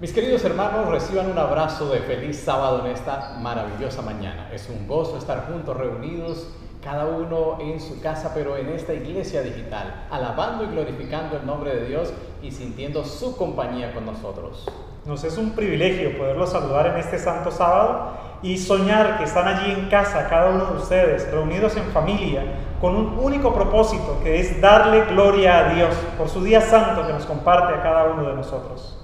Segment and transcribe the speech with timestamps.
[0.00, 4.48] Mis queridos hermanos, reciban un abrazo de feliz sábado en esta maravillosa mañana.
[4.52, 6.46] Es un gozo estar juntos, reunidos,
[6.84, 11.74] cada uno en su casa, pero en esta iglesia digital, alabando y glorificando el nombre
[11.74, 14.68] de Dios y sintiendo su compañía con nosotros.
[15.04, 19.72] Nos es un privilegio poderlos saludar en este santo sábado y soñar que están allí
[19.72, 22.44] en casa, cada uno de ustedes, reunidos en familia,
[22.80, 27.12] con un único propósito, que es darle gloria a Dios por su día santo que
[27.12, 28.97] nos comparte a cada uno de nosotros.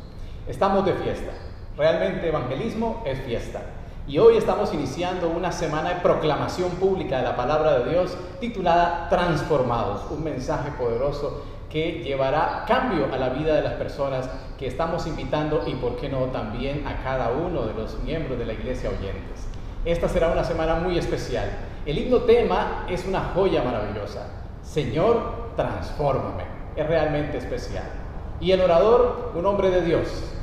[0.46, 1.32] Estamos de fiesta.
[1.74, 3.62] Realmente evangelismo es fiesta.
[4.06, 9.08] Y hoy estamos iniciando una semana de proclamación pública de la palabra de Dios titulada
[9.08, 15.06] Transformados, un mensaje poderoso que llevará cambio a la vida de las personas que estamos
[15.06, 18.90] invitando y, por qué no, también a cada uno de los miembros de la iglesia
[18.90, 19.48] oyentes.
[19.86, 21.48] Esta será una semana muy especial.
[21.86, 24.26] El himno tema es una joya maravillosa.
[24.62, 26.44] Señor, transfórmame.
[26.76, 27.84] Es realmente especial.
[28.40, 30.33] Y el orador, un hombre de Dios,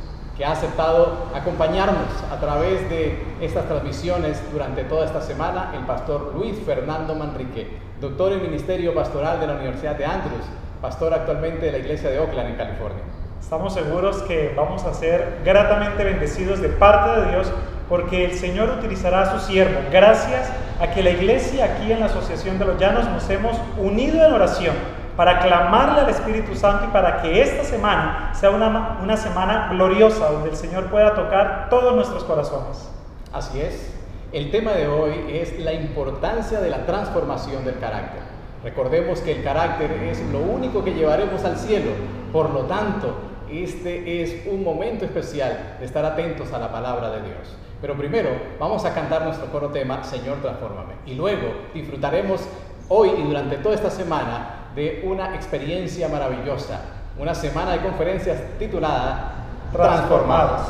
[0.41, 6.33] que ha aceptado acompañarnos a través de estas transmisiones durante toda esta semana, el pastor
[6.33, 7.67] Luis Fernando Manrique,
[7.99, 10.45] doctor en Ministerio Pastoral de la Universidad de Andrews,
[10.81, 13.03] pastor actualmente de la Iglesia de Oakland en California.
[13.39, 17.53] Estamos seguros que vamos a ser gratamente bendecidos de parte de Dios
[17.87, 22.07] porque el Señor utilizará a su siervo gracias a que la iglesia aquí en la
[22.07, 24.73] Asociación de los Llanos nos hemos unido en oración
[25.21, 30.31] para clamarle al Espíritu Santo y para que esta semana sea una, una semana gloriosa
[30.31, 32.89] donde el Señor pueda tocar todos nuestros corazones.
[33.31, 33.93] Así es.
[34.31, 38.23] El tema de hoy es la importancia de la transformación del carácter.
[38.63, 41.91] Recordemos que el carácter es lo único que llevaremos al cielo.
[42.33, 43.13] Por lo tanto,
[43.47, 47.57] este es un momento especial de estar atentos a la palabra de Dios.
[47.79, 50.95] Pero primero vamos a cantar nuestro coro tema, Señor, transfórmame.
[51.05, 52.41] Y luego disfrutaremos
[52.89, 56.81] hoy y durante toda esta semana de una experiencia maravillosa,
[57.17, 59.33] una semana de conferencias titulada
[59.71, 60.67] Transformados.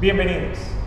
[0.00, 0.77] Bienvenidos.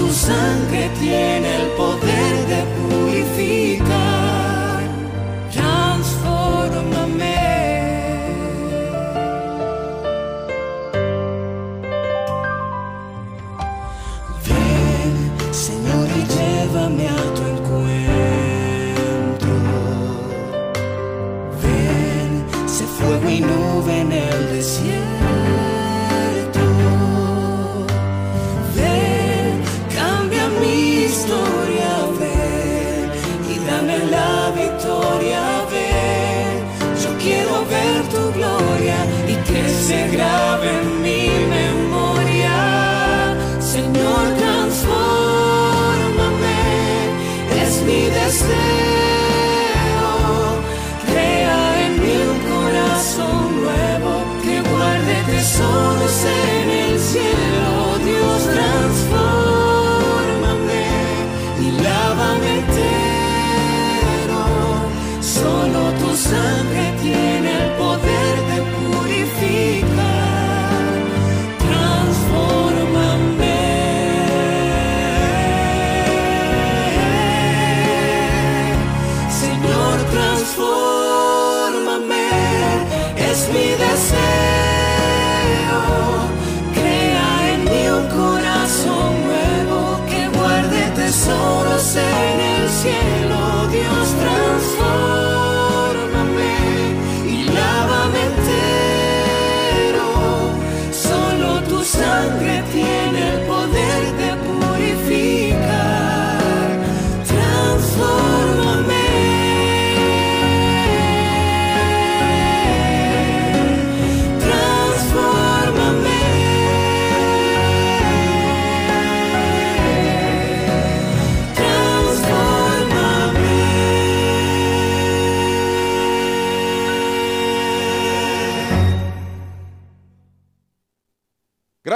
[0.00, 2.89] Tu sangre tiene el poder de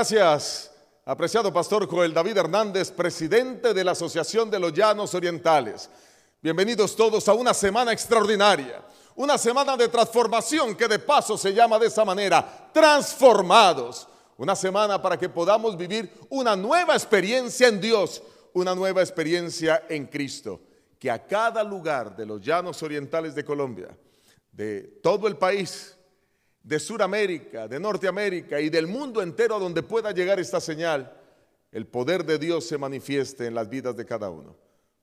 [0.05, 0.71] Gracias,
[1.07, 5.89] apreciado pastor Joel David Hernández, presidente de la Asociación de los Llanos Orientales.
[6.43, 8.85] Bienvenidos todos a una semana extraordinaria,
[9.17, 14.07] una semana de transformación que de paso se llama de esa manera, transformados.
[14.37, 18.23] Una semana para que podamos vivir una nueva experiencia en Dios,
[18.53, 20.61] una nueva experiencia en Cristo.
[20.99, 23.89] Que a cada lugar de los llanos orientales de Colombia,
[24.53, 25.97] de todo el país,
[26.65, 31.15] de Sudamérica, de Norteamérica y del mundo entero a donde pueda llegar esta señal,
[31.71, 34.57] el poder de Dios se manifieste en las vidas de cada uno.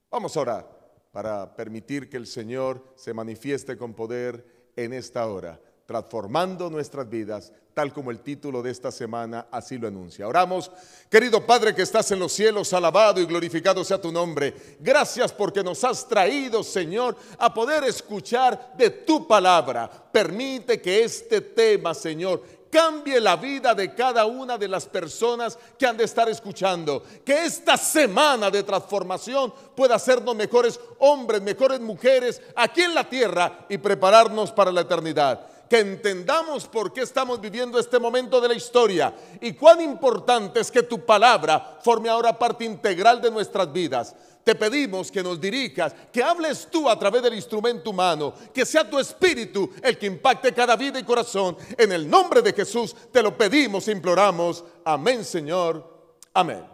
[0.10, 0.82] Vamos a orar
[1.12, 7.54] para permitir que el Señor se manifieste con poder en esta hora, transformando nuestras vidas,
[7.74, 10.28] tal como el título de esta semana así lo anuncia.
[10.28, 10.72] Oramos,
[11.10, 14.78] querido Padre que estás en los cielos, alabado y glorificado sea tu nombre.
[14.80, 19.90] Gracias porque nos has traído, Señor, a poder escuchar de tu palabra.
[20.12, 25.86] Permite que este tema, Señor, cambie la vida de cada una de las personas que
[25.86, 27.04] han de estar escuchando.
[27.24, 33.66] Que esta semana de transformación pueda hacernos mejores hombres, mejores mujeres aquí en la tierra
[33.70, 38.54] y prepararnos para la eternidad que entendamos por qué estamos viviendo este momento de la
[38.54, 44.14] historia y cuán importante es que tu palabra forme ahora parte integral de nuestras vidas.
[44.44, 48.90] Te pedimos que nos dirijas, que hables tú a través del instrumento humano, que sea
[48.90, 51.56] tu espíritu el que impacte cada vida y corazón.
[51.78, 54.66] En el nombre de Jesús te lo pedimos e imploramos.
[54.84, 55.90] Amén, Señor.
[56.34, 56.66] Amén.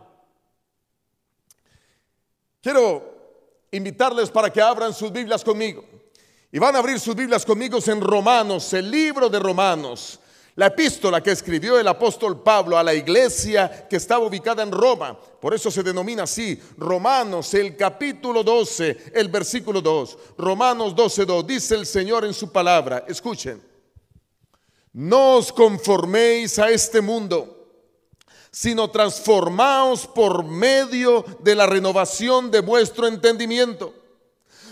[2.63, 3.13] Quiero
[3.69, 5.96] invitarles para que abran sus Biblias conmigo.
[6.57, 10.19] Y van a abrir sus Biblias conmigo en Romanos, el libro de Romanos,
[10.55, 15.15] la epístola que escribió el apóstol Pablo a la iglesia que estaba ubicada en Roma.
[15.39, 20.17] Por eso se denomina así, Romanos, el capítulo 12, el versículo 2.
[20.35, 21.45] Romanos 12, 2.
[21.45, 23.61] Dice el Señor en su palabra, escuchen,
[24.93, 27.53] no os conforméis a este mundo
[28.49, 33.93] sino transformaos por medio de la renovación de vuestro entendimiento,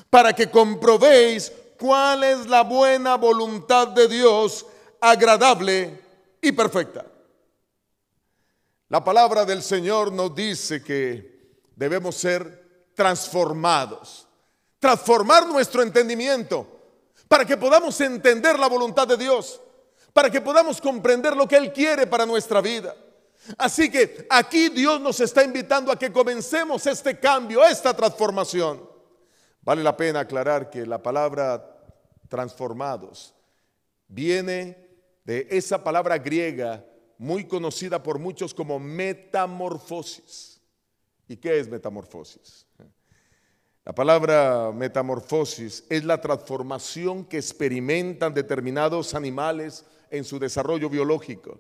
[0.10, 4.66] para que comprobéis cuál es la buena voluntad de Dios,
[5.00, 6.00] agradable
[6.42, 7.06] y perfecta.
[8.90, 14.28] La palabra del Señor nos dice que debemos ser transformados,
[14.80, 16.68] transformar nuestro entendimiento
[17.28, 19.60] para que podamos entender la voluntad de Dios,
[20.14, 22.96] para que podamos comprender lo que Él quiere para nuestra vida.
[23.58, 28.95] Así que aquí Dios nos está invitando a que comencemos este cambio, esta transformación.
[29.66, 31.76] Vale la pena aclarar que la palabra
[32.30, 33.34] transformados
[34.08, 34.78] viene
[35.24, 36.86] de esa palabra griega
[37.18, 40.62] muy conocida por muchos como metamorfosis.
[41.28, 42.68] ¿Y qué es metamorfosis?
[43.84, 51.60] La palabra metamorfosis es la transformación que experimentan determinados animales en su desarrollo biológico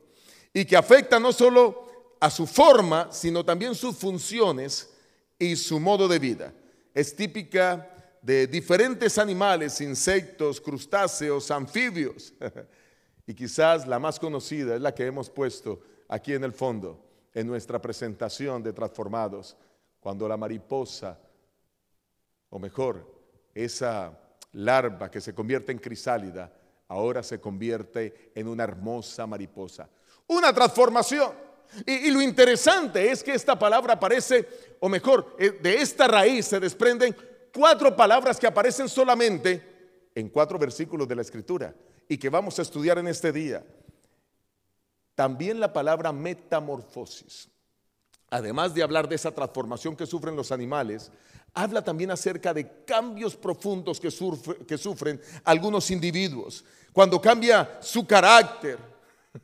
[0.53, 4.93] y que afecta no solo a su forma, sino también sus funciones
[5.39, 6.53] y su modo de vida.
[6.93, 7.94] Es típica
[8.25, 12.33] de diferentes animales, insectos, crustáceos, anfibios.
[13.27, 17.05] y quizás la más conocida es la que hemos puesto aquí en el fondo,
[17.35, 19.55] en nuestra presentación de Transformados,
[19.99, 21.19] cuando la mariposa,
[22.49, 23.13] o mejor,
[23.53, 24.17] esa
[24.53, 26.51] larva que se convierte en crisálida,
[26.87, 29.87] ahora se convierte en una hermosa mariposa.
[30.25, 31.31] Una transformación.
[31.85, 34.47] Y, lo interesante es que esta palabra aparece,
[34.79, 37.15] o mejor, eh, de esta raíz se desprenden
[37.55, 41.73] cuatro palabras que aparecen solamente en cuatro versículos de la escritura
[42.07, 43.63] y que vamos a estudiar en este día.
[45.15, 47.47] También la palabra metamorfosis,
[48.29, 51.09] además de hablar de esa transformación que sufren los animales,
[51.53, 56.65] habla también acerca de cambios profundos que, sufren algunos individuos.
[56.91, 58.77] Cuando cambia su carácter,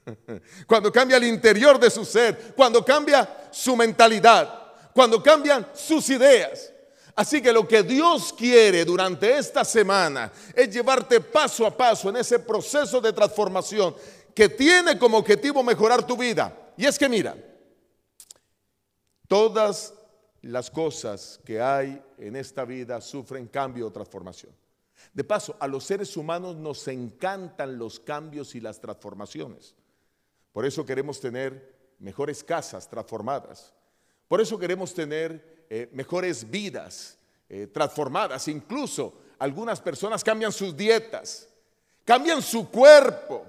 [0.67, 6.73] cuando cambia el interior de su ser, cuando cambia su mentalidad, cuando cambian sus ideas.
[7.21, 12.15] Así que lo que Dios quiere durante esta semana es llevarte paso a paso en
[12.15, 13.95] ese proceso de transformación
[14.33, 16.73] que tiene como objetivo mejorar tu vida.
[16.75, 17.37] Y es que mira,
[19.27, 19.93] todas
[20.41, 24.51] las cosas que hay en esta vida sufren cambio o transformación.
[25.13, 29.75] De paso, a los seres humanos nos encantan los cambios y las transformaciones.
[30.51, 33.75] Por eso queremos tener mejores casas transformadas.
[34.27, 38.45] Por eso queremos tener eh, mejores vidas eh, transformadas.
[38.49, 41.47] Incluso algunas personas cambian sus dietas,
[42.03, 43.45] cambian su cuerpo,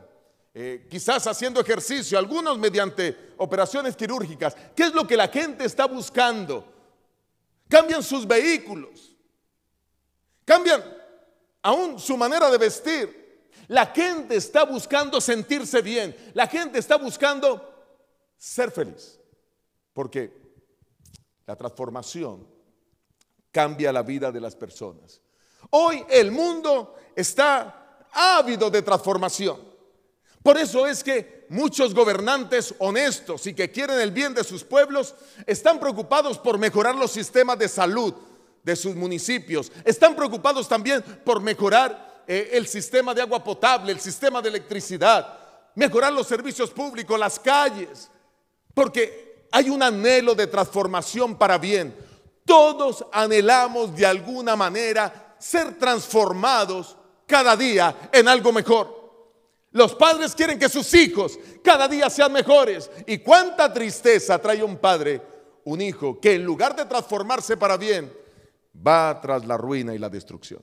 [0.54, 4.54] eh, quizás haciendo ejercicio, algunos mediante operaciones quirúrgicas.
[4.76, 6.64] ¿Qué es lo que la gente está buscando?
[7.68, 9.16] Cambian sus vehículos,
[10.44, 10.80] cambian
[11.60, 13.50] aún su manera de vestir.
[13.66, 17.68] La gente está buscando sentirse bien, la gente está buscando
[18.38, 19.18] ser feliz,
[19.92, 20.41] porque
[21.46, 22.46] la transformación
[23.50, 25.20] cambia la vida de las personas.
[25.70, 29.72] Hoy el mundo está ávido de transformación.
[30.42, 35.14] Por eso es que muchos gobernantes honestos y que quieren el bien de sus pueblos
[35.46, 38.14] están preocupados por mejorar los sistemas de salud
[38.62, 39.70] de sus municipios.
[39.84, 45.38] Están preocupados también por mejorar eh, el sistema de agua potable, el sistema de electricidad,
[45.74, 48.10] mejorar los servicios públicos, las calles,
[48.74, 51.94] porque hay un anhelo de transformación para bien.
[52.44, 59.02] Todos anhelamos de alguna manera ser transformados cada día en algo mejor.
[59.70, 62.90] Los padres quieren que sus hijos cada día sean mejores.
[63.06, 65.20] ¿Y cuánta tristeza trae un padre,
[65.64, 68.12] un hijo, que en lugar de transformarse para bien,
[68.74, 70.62] va tras la ruina y la destrucción?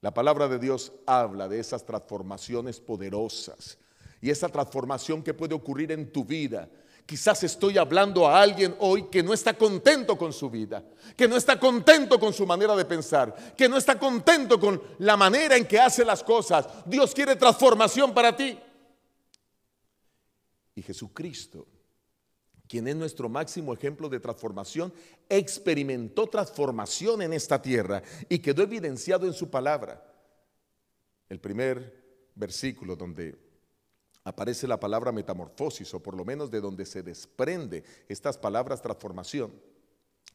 [0.00, 3.78] La palabra de Dios habla de esas transformaciones poderosas
[4.20, 6.68] y esa transformación que puede ocurrir en tu vida
[7.06, 10.84] Quizás estoy hablando a alguien hoy que no está contento con su vida,
[11.16, 15.16] que no está contento con su manera de pensar, que no está contento con la
[15.16, 16.66] manera en que hace las cosas.
[16.86, 18.58] Dios quiere transformación para ti.
[20.74, 21.66] Y Jesucristo,
[22.68, 24.92] quien es nuestro máximo ejemplo de transformación,
[25.28, 30.02] experimentó transformación en esta tierra y quedó evidenciado en su palabra.
[31.28, 33.51] El primer versículo donde
[34.24, 39.52] aparece la palabra metamorfosis, o por lo menos de donde se desprende estas palabras transformación.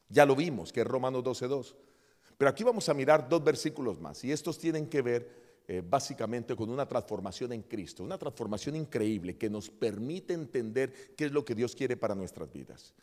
[0.08, 1.74] Ya lo vimos, que es Romanos 12.2.
[2.36, 6.56] Pero aquí vamos a mirar dos versículos más, y estos tienen que ver eh, básicamente
[6.56, 11.44] con una transformación en Cristo, una transformación increíble que nos permite entender qué es lo
[11.44, 12.94] que Dios quiere para nuestras vidas.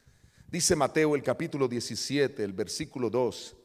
[0.49, 3.55] Dice Mateo el capítulo 17, el versículo 2.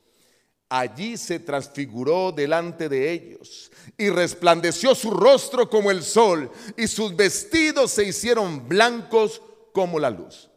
[0.73, 7.17] Allí se transfiguró delante de ellos y resplandeció su rostro como el sol y sus
[7.17, 10.49] vestidos se hicieron blancos como la luz.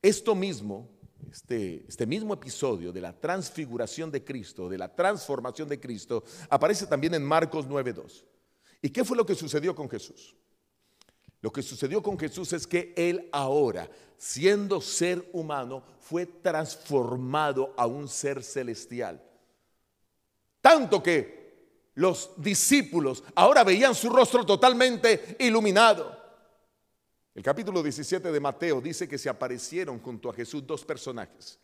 [0.00, 0.88] Esto mismo,
[1.30, 6.86] este, este mismo episodio de la transfiguración de Cristo, de la transformación de Cristo, aparece
[6.86, 8.24] también en Marcos 9.2.
[8.80, 10.34] ¿Y qué fue lo que sucedió con Jesús?
[11.42, 17.86] Lo que sucedió con Jesús es que Él ahora, siendo ser humano, fue transformado a
[17.86, 19.22] un ser celestial.
[20.62, 21.42] Tanto que
[21.96, 26.22] los discípulos ahora veían su rostro totalmente iluminado.
[27.34, 31.58] El capítulo 17 de Mateo dice que se aparecieron junto a Jesús dos personajes.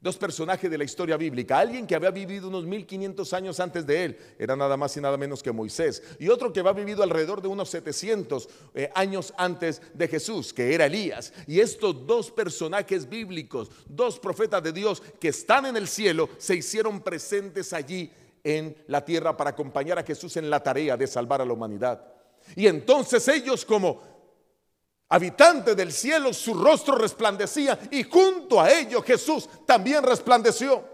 [0.00, 1.58] Dos personajes de la historia bíblica.
[1.58, 5.18] Alguien que había vivido unos 1500 años antes de él, era nada más y nada
[5.18, 6.02] menos que Moisés.
[6.18, 10.74] Y otro que había vivido alrededor de unos 700 eh, años antes de Jesús, que
[10.74, 11.34] era Elías.
[11.46, 16.56] Y estos dos personajes bíblicos, dos profetas de Dios que están en el cielo, se
[16.56, 18.10] hicieron presentes allí
[18.42, 22.02] en la tierra para acompañar a Jesús en la tarea de salvar a la humanidad.
[22.56, 24.02] Y entonces ellos como
[25.08, 30.84] habitantes del cielo, su rostro resplandecía y junto a ellos Jesús también resplandeció.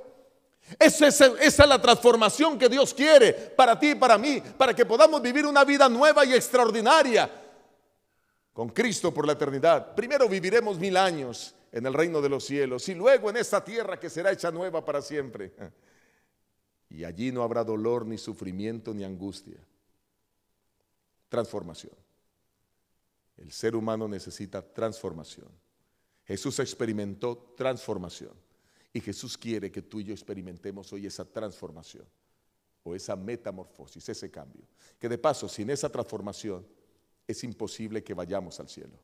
[0.79, 4.75] Esa es, esa es la transformación que Dios quiere para ti y para mí, para
[4.75, 7.31] que podamos vivir una vida nueva y extraordinaria
[8.53, 9.95] con Cristo por la eternidad.
[9.95, 14.00] Primero viviremos mil años en el reino de los cielos y luego en esta tierra
[14.00, 15.53] que será hecha nueva para siempre
[16.88, 19.59] y allí no habrá dolor, ni sufrimiento, ni angustia.
[21.28, 21.95] Transformación.
[23.37, 25.49] El ser humano necesita transformación.
[26.25, 28.33] Jesús experimentó transformación.
[28.93, 32.07] Y Jesús quiere que tú y yo experimentemos hoy esa transformación
[32.83, 34.62] o esa metamorfosis, ese cambio.
[34.99, 36.66] Que de paso, sin esa transformación,
[37.26, 38.99] es imposible que vayamos al cielo.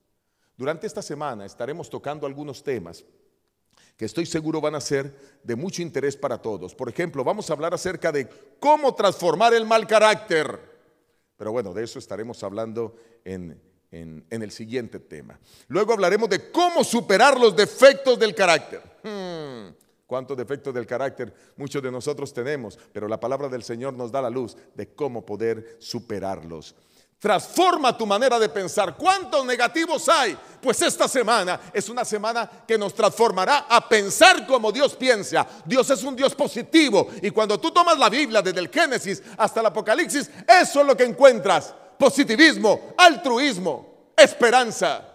[0.57, 3.05] Durante esta semana estaremos tocando algunos temas
[3.97, 6.75] que estoy seguro van a ser de mucho interés para todos.
[6.75, 10.59] Por ejemplo, vamos a hablar acerca de cómo transformar el mal carácter.
[11.37, 13.61] Pero bueno, de eso estaremos hablando en,
[13.91, 15.38] el siguiente tema.
[15.69, 18.83] Luego hablaremos de cómo superar los defectos del carácter.
[19.02, 19.75] Hmm,
[20.07, 22.79] ¿Cuántos defectos del carácter muchos de nosotros tenemos?
[22.93, 26.75] Pero la palabra del Señor nos da la luz de cómo poder superarlos.
[27.23, 28.97] Transforma tu manera de pensar.
[28.97, 30.37] ¿Cuántos negativos hay?
[30.61, 35.47] Pues esta semana es una semana que nos transformará a pensar como Dios piensa.
[35.64, 37.11] Dios es un Dios positivo.
[37.23, 40.97] Y cuando tú tomas la Biblia desde el Génesis hasta el Apocalipsis, eso es lo
[40.97, 41.73] que encuentras.
[41.97, 45.09] Positivismo, altruismo, esperanza.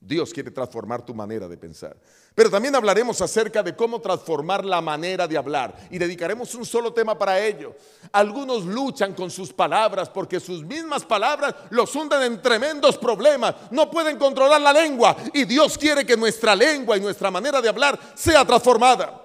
[0.00, 1.94] Dios quiere transformar tu manera de pensar.
[2.38, 6.92] Pero también hablaremos acerca de cómo transformar la manera de hablar y dedicaremos un solo
[6.92, 7.74] tema para ello.
[8.12, 13.56] Algunos luchan con sus palabras porque sus mismas palabras los hunden en tremendos problemas.
[13.72, 17.70] No pueden controlar la lengua y Dios quiere que nuestra lengua y nuestra manera de
[17.70, 19.20] hablar sea transformada.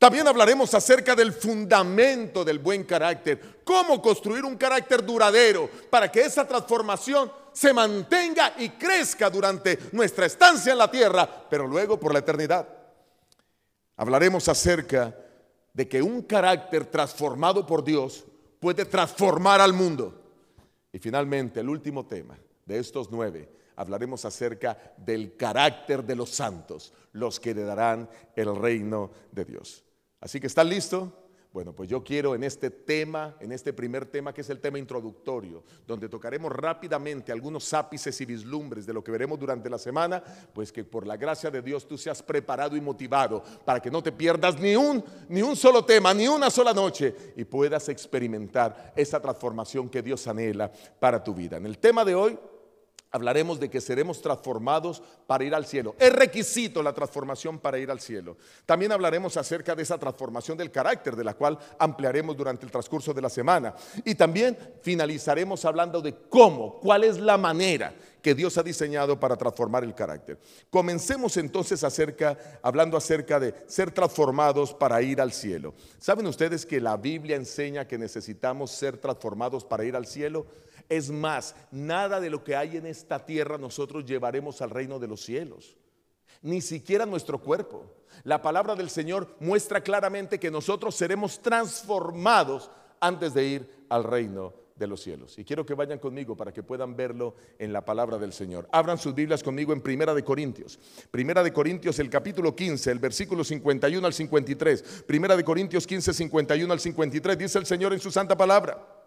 [0.00, 6.22] También hablaremos acerca del fundamento del buen carácter, cómo construir un carácter duradero para que
[6.22, 12.12] esa transformación se mantenga y crezca durante nuestra estancia en la tierra, pero luego por
[12.12, 12.68] la eternidad.
[13.96, 15.12] Hablaremos acerca
[15.72, 18.24] de que un carácter transformado por Dios
[18.60, 20.22] puede transformar al mundo.
[20.92, 26.92] Y finalmente, el último tema de estos nueve, hablaremos acerca del carácter de los santos,
[27.10, 29.82] los que heredarán el reino de Dios.
[30.20, 31.08] Así que, ¿están listos?
[31.50, 34.78] Bueno, pues yo quiero en este tema, en este primer tema que es el tema
[34.78, 40.22] introductorio, donde tocaremos rápidamente algunos ápices y vislumbres de lo que veremos durante la semana,
[40.52, 44.02] pues que por la gracia de Dios tú seas preparado y motivado para que no
[44.02, 48.92] te pierdas ni un, ni un solo tema, ni una sola noche y puedas experimentar
[48.94, 51.56] esa transformación que Dios anhela para tu vida.
[51.56, 52.38] En el tema de hoy
[53.10, 55.94] Hablaremos de que seremos transformados para ir al cielo.
[55.98, 58.36] Es requisito la transformación para ir al cielo.
[58.66, 63.14] También hablaremos acerca de esa transformación del carácter, de la cual ampliaremos durante el transcurso
[63.14, 63.74] de la semana.
[64.04, 69.36] Y también finalizaremos hablando de cómo, cuál es la manera que Dios ha diseñado para
[69.36, 70.38] transformar el carácter.
[70.68, 75.72] Comencemos entonces acerca, hablando acerca de ser transformados para ir al cielo.
[75.98, 80.46] ¿Saben ustedes que la Biblia enseña que necesitamos ser transformados para ir al cielo?
[80.88, 85.08] Es más, nada de lo que hay en esta tierra nosotros llevaremos al reino de
[85.08, 85.76] los cielos.
[86.40, 87.84] Ni siquiera nuestro cuerpo.
[88.24, 94.54] La palabra del Señor muestra claramente que nosotros seremos transformados antes de ir al reino
[94.76, 95.38] de los cielos.
[95.38, 98.68] Y quiero que vayan conmigo para que puedan verlo en la palabra del Señor.
[98.72, 100.78] Abran sus Biblias conmigo en Primera de Corintios.
[101.10, 105.04] Primera de Corintios, el capítulo 15, el versículo 51 al 53.
[105.06, 107.38] Primera de Corintios 15, 51 al 53.
[107.38, 108.97] Dice el Señor en su santa palabra.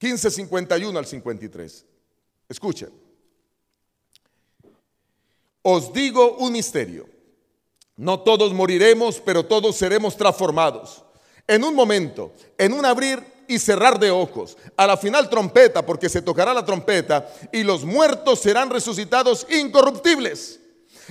[0.00, 1.84] 15, 51 al 53.
[2.48, 2.90] Escuchen.
[5.62, 7.06] Os digo un misterio.
[7.96, 11.04] No todos moriremos, pero todos seremos transformados.
[11.46, 16.08] En un momento, en un abrir y cerrar de ojos, a la final trompeta, porque
[16.08, 20.60] se tocará la trompeta, y los muertos serán resucitados incorruptibles.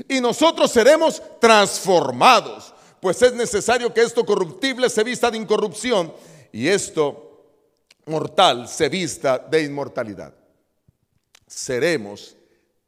[0.08, 6.12] Y nosotros seremos transformados, pues es necesario que esto corruptible se vista de incorrupción
[6.52, 7.29] y esto
[8.10, 10.34] mortal se vista de inmortalidad.
[11.48, 12.36] Seremos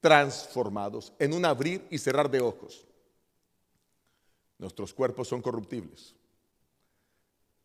[0.02, 2.86] transformados en un abrir y cerrar de ojos.
[4.58, 6.16] Nuestros cuerpos son corruptibles.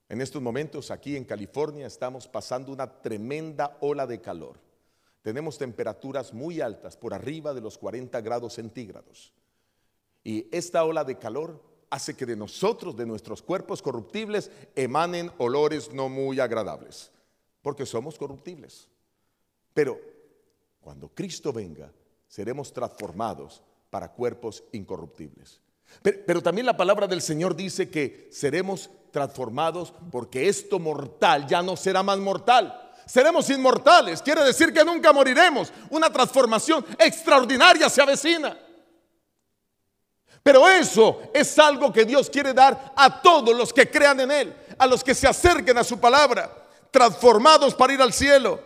[0.08, 4.60] En estos momentos aquí en California estamos pasando una tremenda ola de calor.
[5.22, 9.32] Tenemos temperaturas muy altas, por arriba de los 40 grados centígrados.
[10.22, 15.92] Y esta ola de calor hace que de nosotros, de nuestros cuerpos corruptibles, emanen olores
[15.92, 17.10] no muy agradables
[17.66, 18.86] porque somos corruptibles.
[19.74, 20.00] Pero
[20.80, 21.90] cuando Cristo venga,
[22.28, 25.60] seremos transformados para cuerpos incorruptibles.
[26.00, 31.76] Pero, también la palabra del Señor dice que seremos transformados porque esto mortal ya no
[31.76, 32.92] será más mortal.
[33.04, 35.72] Seremos inmortales, quiere decir que nunca moriremos.
[35.90, 38.56] Una transformación extraordinaria se avecina.
[40.40, 44.56] Pero eso es algo que Dios quiere dar a todos los que crean en Él,
[44.78, 46.62] a los que se acerquen a su palabra
[46.96, 48.58] transformados para ir al cielo.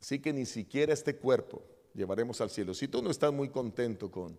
[0.00, 2.74] Así que ni siquiera este cuerpo llevaremos al cielo.
[2.74, 4.38] Si tú no estás muy contento con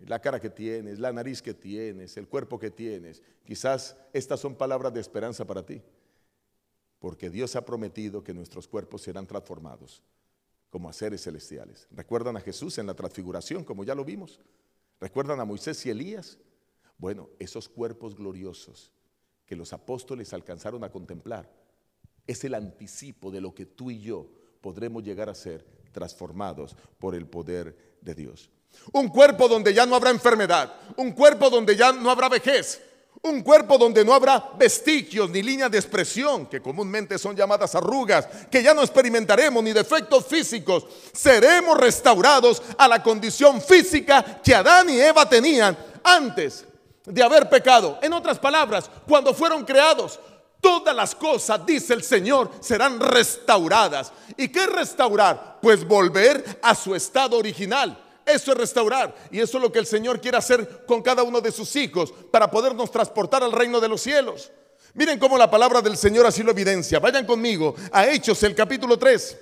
[0.00, 4.56] la cara que tienes, la nariz que tienes, el cuerpo que tienes, quizás estas son
[4.56, 5.80] palabras de esperanza para ti.
[6.98, 10.02] Porque Dios ha prometido que nuestros cuerpos serán transformados
[10.70, 11.86] como a seres celestiales.
[11.92, 14.40] ¿Recuerdan a Jesús en la transfiguración, como ya lo vimos?
[15.00, 16.36] ¿Recuerdan a Moisés y Elías?
[16.98, 18.90] Bueno, esos cuerpos gloriosos
[19.46, 21.50] que los apóstoles alcanzaron a contemplar
[22.26, 24.26] es el anticipo de lo que tú y yo
[24.60, 28.50] podremos llegar a ser transformados por el poder de Dios.
[28.92, 32.80] Un cuerpo donde ya no habrá enfermedad, un cuerpo donde ya no habrá vejez,
[33.22, 38.26] un cuerpo donde no habrá vestigios ni líneas de expresión, que comúnmente son llamadas arrugas,
[38.50, 40.86] que ya no experimentaremos ni defectos físicos.
[41.12, 46.66] Seremos restaurados a la condición física que Adán y Eva tenían antes
[47.04, 47.98] de haber pecado.
[48.02, 50.18] En otras palabras, cuando fueron creados,
[50.60, 54.12] todas las cosas, dice el Señor, serán restauradas.
[54.36, 55.58] ¿Y qué es restaurar?
[55.60, 57.98] Pues volver a su estado original.
[58.24, 59.14] Eso es restaurar.
[59.30, 62.12] Y eso es lo que el Señor quiere hacer con cada uno de sus hijos
[62.30, 64.50] para podernos transportar al reino de los cielos.
[64.94, 67.00] Miren cómo la palabra del Señor así lo evidencia.
[67.00, 69.36] Vayan conmigo a Hechos, el capítulo 3.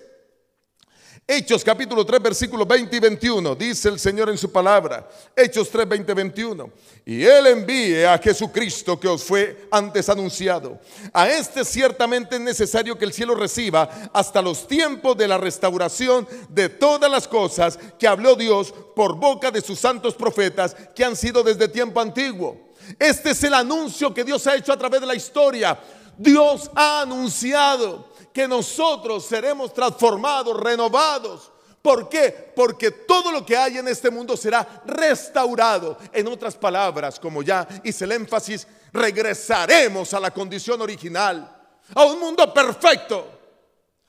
[1.25, 5.89] Hechos capítulo 3 versículos 20 y 21, dice el Señor en su palabra, Hechos 3,
[5.89, 6.71] 20, 21,
[7.07, 10.81] y Él envíe a Jesucristo que os fue antes anunciado.
[11.13, 16.27] A este ciertamente es necesario que el cielo reciba hasta los tiempos de la restauración
[16.49, 21.15] de todas las cosas que habló Dios por boca de sus santos profetas que han
[21.15, 22.73] sido desde tiempo antiguo.
[22.99, 25.79] Este es el anuncio que Dios ha hecho a través de la historia.
[26.19, 31.51] Dios ha anunciado que nosotros seremos transformados, renovados.
[31.81, 32.53] ¿Por qué?
[32.55, 35.99] Porque todo lo que hay en este mundo será restaurado.
[36.13, 41.61] En otras palabras, como ya hice el énfasis, regresaremos a la condición original,
[41.95, 43.41] a un mundo perfecto,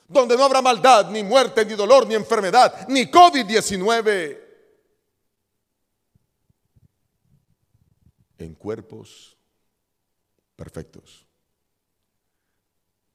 [0.07, 4.39] donde no habrá maldad, ni muerte, ni dolor, ni enfermedad, ni COVID-19.
[8.37, 9.35] En cuerpos
[10.55, 11.22] perfectos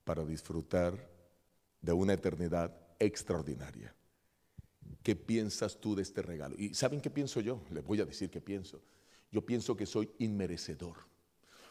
[0.08, 0.94] para disfrutar
[1.82, 3.94] de una eternidad extraordinaria.
[5.02, 6.54] ¿Qué piensas tú de este regalo?
[6.56, 7.60] ¿Y saben qué pienso yo?
[7.68, 8.80] Les voy a decir qué pienso.
[9.30, 10.96] Yo pienso que soy inmerecedor.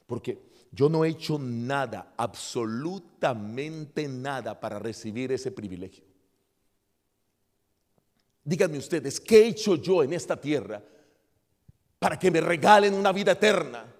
[0.06, 0.38] Porque
[0.72, 6.06] yo no he hecho nada, absolutamente nada para recibir ese privilegio.
[8.44, 10.84] Díganme ustedes, ¿qué he hecho yo en esta tierra
[11.98, 13.92] para que me regalen una vida eterna?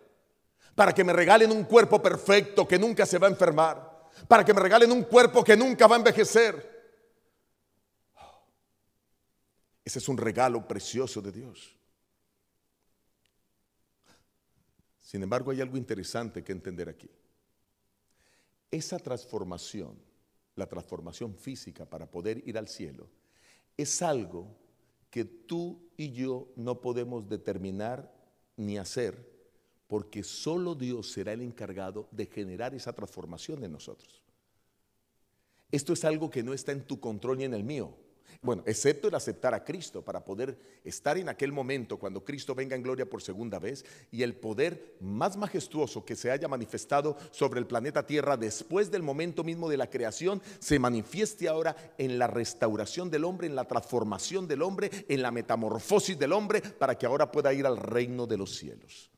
[0.76, 3.97] Para que me regalen un cuerpo perfecto que nunca se va a enfermar.
[4.28, 6.78] Para que me regalen un cuerpo que nunca va a envejecer.
[9.84, 11.78] Ese es un regalo precioso de Dios.
[15.00, 17.10] Sin embargo, hay algo interesante que entender aquí.
[18.70, 19.98] Esa transformación,
[20.56, 23.08] la transformación física para poder ir al cielo,
[23.78, 24.54] es algo
[25.10, 28.14] que tú y yo no podemos determinar
[28.58, 29.37] ni hacer,
[29.88, 34.22] porque solo Dios será el encargado de generar esa transformación en nosotros.
[35.72, 37.94] Esto es algo que no está en tu control ni en el mío.
[38.42, 42.76] Bueno, excepto el aceptar a Cristo para poder estar en aquel momento cuando Cristo venga
[42.76, 47.60] en gloria por segunda vez y el poder más majestuoso que se haya manifestado sobre
[47.60, 52.28] el planeta Tierra después del momento mismo de la creación se manifieste ahora en la
[52.28, 57.08] restauración del hombre, en la transformación del hombre, en la metamorfosis del hombre para que
[57.08, 59.10] ahora pueda ir al reino de los cielos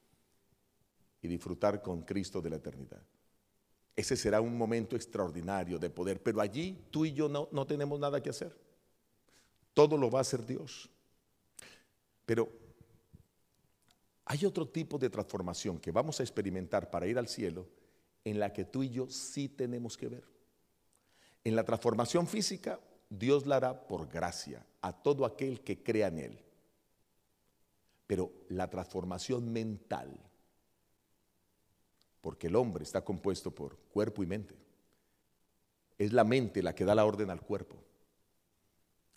[1.22, 3.02] y disfrutar con Cristo de la eternidad.
[3.96, 8.00] Ese será un momento extraordinario de poder, pero allí tú y yo no, no tenemos
[8.00, 8.56] nada que hacer.
[9.74, 10.90] Todo lo va a hacer Dios.
[12.26, 12.50] Pero
[14.26, 17.68] hay otro tipo de transformación que vamos a experimentar para ir al cielo
[18.24, 20.24] en la que tú y yo sí tenemos que ver.
[21.44, 22.80] En la transformación física,
[23.10, 26.40] Dios la hará por gracia a todo aquel que crea en Él.
[28.06, 30.16] Pero la transformación mental,
[32.22, 34.56] porque el hombre está compuesto por cuerpo y mente,
[35.98, 37.78] es la mente la que da la orden al cuerpo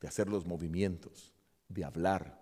[0.01, 1.33] de hacer los movimientos,
[1.69, 2.41] de hablar,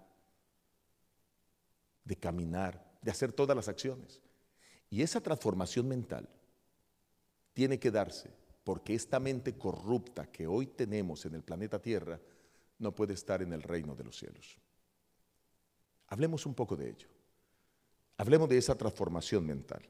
[2.05, 4.21] de caminar, de hacer todas las acciones.
[4.89, 6.29] Y esa transformación mental
[7.53, 8.31] tiene que darse
[8.65, 12.19] porque esta mente corrupta que hoy tenemos en el planeta Tierra
[12.79, 14.59] no puede estar en el reino de los cielos.
[16.09, 17.09] Hablemos un poco de ello.
[18.17, 19.83] Hablemos de esa transformación mental.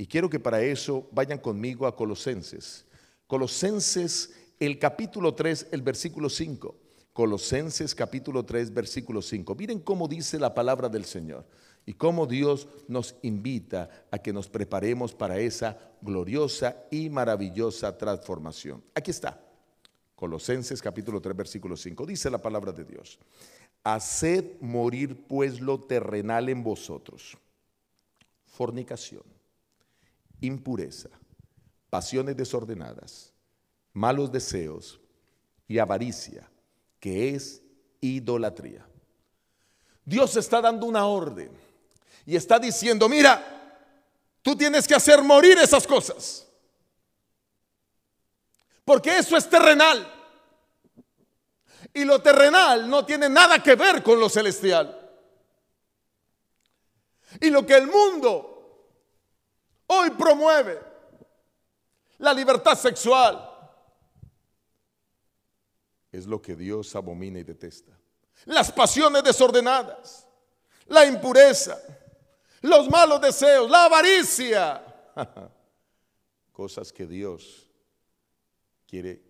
[0.00, 2.86] Y quiero que para eso vayan conmigo a Colosenses.
[3.26, 6.74] Colosenses, el capítulo 3, el versículo 5.
[7.12, 9.54] Colosenses capítulo 3, versículo 5.
[9.56, 11.44] Miren cómo dice la palabra del Señor
[11.84, 18.82] y cómo Dios nos invita a que nos preparemos para esa gloriosa y maravillosa transformación.
[18.94, 19.38] Aquí está.
[20.14, 22.06] Colosenses capítulo 3, versículo 5.
[22.06, 23.18] Dice la palabra de Dios.
[23.84, 27.36] Haced morir pues lo terrenal en vosotros.
[28.46, 29.24] Fornicación,
[30.40, 31.10] impureza,
[31.88, 33.32] pasiones desordenadas,
[33.92, 35.00] malos deseos
[35.66, 36.50] y avaricia
[36.98, 37.62] que es
[38.00, 38.86] idolatría.
[40.04, 41.50] Dios está dando una orden
[42.26, 43.78] y está diciendo, mira,
[44.42, 46.46] tú tienes que hacer morir esas cosas.
[48.84, 50.16] Porque eso es terrenal.
[51.92, 54.96] Y lo terrenal no tiene nada que ver con lo celestial.
[57.40, 58.49] Y lo que el mundo
[59.90, 60.80] hoy promueve,
[62.18, 63.46] la libertad sexual,
[66.12, 67.92] es lo que Dios abomina y detesta.
[68.44, 70.26] Las pasiones desordenadas,
[70.86, 71.80] la impureza,
[72.62, 74.84] los malos deseos, la avaricia.
[76.52, 77.68] Cosas que Dios
[78.86, 79.22] quiere,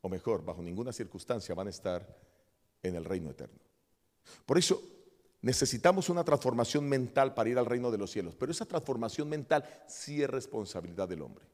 [0.00, 2.06] o mejor, bajo ninguna circunstancia van a estar
[2.82, 3.60] en el reino eterno.
[4.46, 4.80] Por eso
[5.40, 9.64] necesitamos una transformación mental para ir al reino de los cielos, pero esa transformación mental
[9.86, 11.44] sí es responsabilidad del hombre.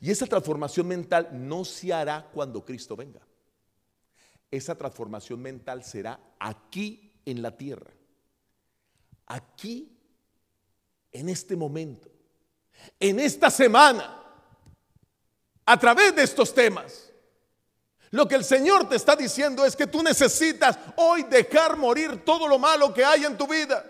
[0.00, 3.20] Y esa transformación mental no se hará cuando Cristo venga
[4.50, 7.90] esa transformación mental será aquí en la tierra,
[9.26, 9.92] aquí,
[11.12, 12.08] en este momento,
[13.00, 14.22] en esta semana,
[15.64, 17.12] a través de estos temas.
[18.10, 22.46] Lo que el Señor te está diciendo es que tú necesitas hoy dejar morir todo
[22.46, 23.84] lo malo que hay en tu vida.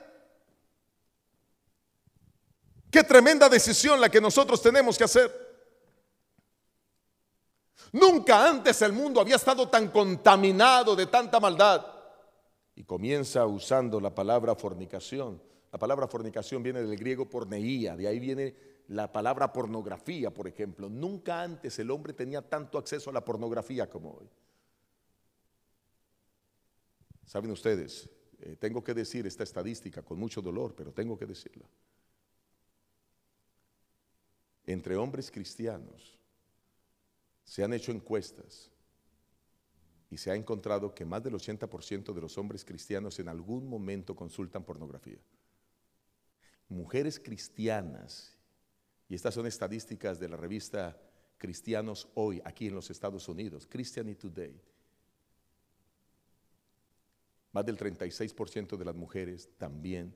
[2.90, 5.46] Qué tremenda decisión la que nosotros tenemos que hacer.
[7.92, 11.86] Nunca antes el mundo había estado tan contaminado de tanta maldad.
[12.74, 15.42] Y comienza usando la palabra fornicación.
[15.72, 18.54] La palabra fornicación viene del griego porneía, de ahí viene
[18.88, 20.88] la palabra pornografía, por ejemplo.
[20.88, 24.28] Nunca antes el hombre tenía tanto acceso a la pornografía como hoy.
[27.24, 31.66] Saben ustedes, eh, tengo que decir esta estadística con mucho dolor, pero tengo que decirla.
[34.64, 36.18] Entre hombres cristianos
[37.44, 38.70] se han hecho encuestas
[40.10, 44.14] y se ha encontrado que más del 80% de los hombres cristianos en algún momento
[44.14, 45.18] consultan pornografía.
[46.68, 48.35] Mujeres cristianas,
[49.08, 51.00] y estas son estadísticas de la revista
[51.38, 54.60] Cristianos Hoy, aquí en los Estados Unidos, Christianity Today.
[57.52, 60.14] Más del 36% de las mujeres también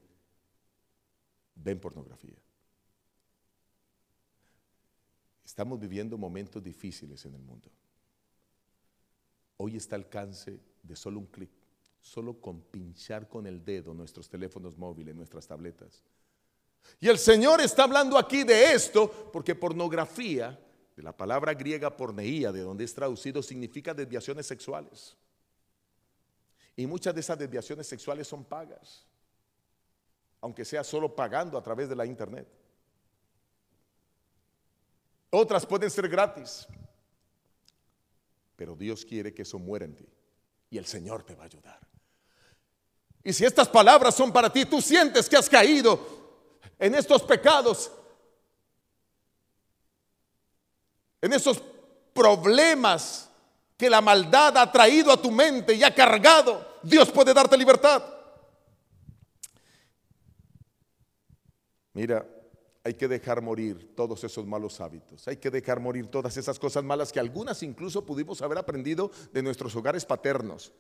[1.54, 2.36] ven pornografía.
[5.44, 7.70] Estamos viviendo momentos difíciles en el mundo.
[9.56, 11.50] Hoy está al alcance de solo un clic,
[12.00, 16.02] solo con pinchar con el dedo nuestros teléfonos móviles, nuestras tabletas.
[17.00, 20.58] Y el Señor está hablando aquí de esto porque pornografía,
[20.94, 25.16] de la palabra griega porneía, de donde es traducido, significa desviaciones sexuales.
[26.76, 29.06] Y muchas de esas desviaciones sexuales son pagas,
[30.40, 32.46] aunque sea solo pagando a través de la internet.
[35.30, 36.66] Otras pueden ser gratis.
[38.56, 40.06] Pero Dios quiere que eso muera en ti.
[40.68, 41.80] Y el Señor te va a ayudar.
[43.22, 46.19] Y si estas palabras son para ti, tú sientes que has caído
[46.80, 47.92] en estos pecados,
[51.20, 51.62] en esos
[52.14, 53.30] problemas
[53.76, 58.02] que la maldad ha traído a tu mente y ha cargado, Dios puede darte libertad.
[61.92, 62.26] Mira,
[62.82, 66.82] hay que dejar morir todos esos malos hábitos, hay que dejar morir todas esas cosas
[66.82, 70.72] malas que algunas incluso pudimos haber aprendido de nuestros hogares paternos.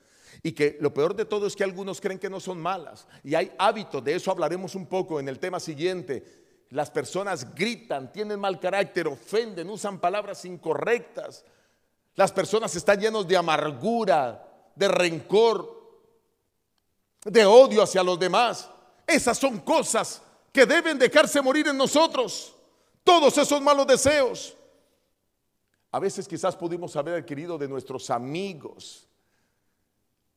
[0.42, 3.06] Y que lo peor de todo es que algunos creen que no son malas.
[3.22, 6.40] Y hay hábitos, de eso hablaremos un poco en el tema siguiente.
[6.70, 11.44] Las personas gritan, tienen mal carácter, ofenden, usan palabras incorrectas.
[12.14, 15.80] Las personas están llenos de amargura, de rencor,
[17.24, 18.70] de odio hacia los demás.
[19.06, 22.54] Esas son cosas que deben dejarse morir en nosotros.
[23.02, 24.56] Todos esos malos deseos.
[25.90, 29.09] A veces quizás pudimos haber adquirido de nuestros amigos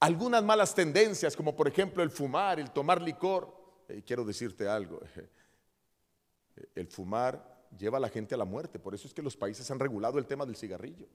[0.04, 3.56] algunas malas tendencias, como por ejemplo el fumar, el tomar licor.
[3.88, 5.00] Y quiero decirte algo,
[6.76, 9.70] el fumar lleva a la gente a la muerte, por eso es que los países
[9.72, 11.08] han regulado el tema del cigarrillo.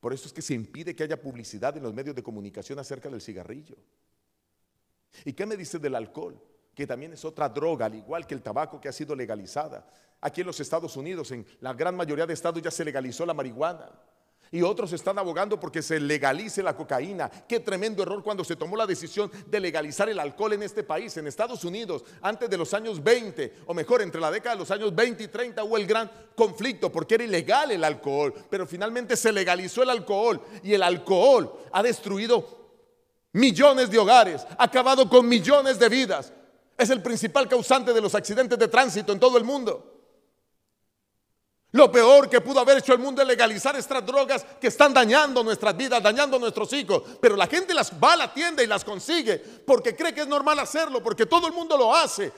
[0.00, 3.08] Por eso es que se impide que haya publicidad en los medios de comunicación acerca
[3.08, 3.76] del cigarrillo.
[5.24, 6.38] ¿Y qué me dice del alcohol?
[6.74, 9.86] que también es otra droga, al igual que el tabaco que ha sido legalizada.
[10.20, 13.32] Aquí en los Estados Unidos, en la gran mayoría de estados ya se legalizó la
[13.32, 13.92] marihuana.
[14.50, 17.28] Y otros están abogando porque se legalice la cocaína.
[17.28, 21.16] Qué tremendo error cuando se tomó la decisión de legalizar el alcohol en este país.
[21.16, 24.70] En Estados Unidos, antes de los años 20, o mejor, entre la década de los
[24.70, 28.32] años 20 y 30 hubo el gran conflicto porque era ilegal el alcohol.
[28.48, 32.64] Pero finalmente se legalizó el alcohol y el alcohol ha destruido
[33.32, 36.32] millones de hogares, ha acabado con millones de vidas.
[36.76, 39.93] Es el principal causante de los accidentes de tránsito en todo el mundo.
[41.74, 45.42] Lo peor que pudo haber hecho el mundo es legalizar estas drogas que están dañando
[45.42, 47.02] nuestras vidas, dañando a nuestros hijos.
[47.20, 50.28] Pero la gente las va a la tienda y las consigue porque cree que es
[50.28, 52.30] normal hacerlo, porque todo el mundo lo hace.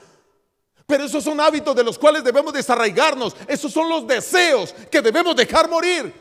[0.87, 3.35] Pero esos son hábitos de los cuales debemos desarraigarnos.
[3.47, 6.11] Esos son los deseos que debemos dejar morir.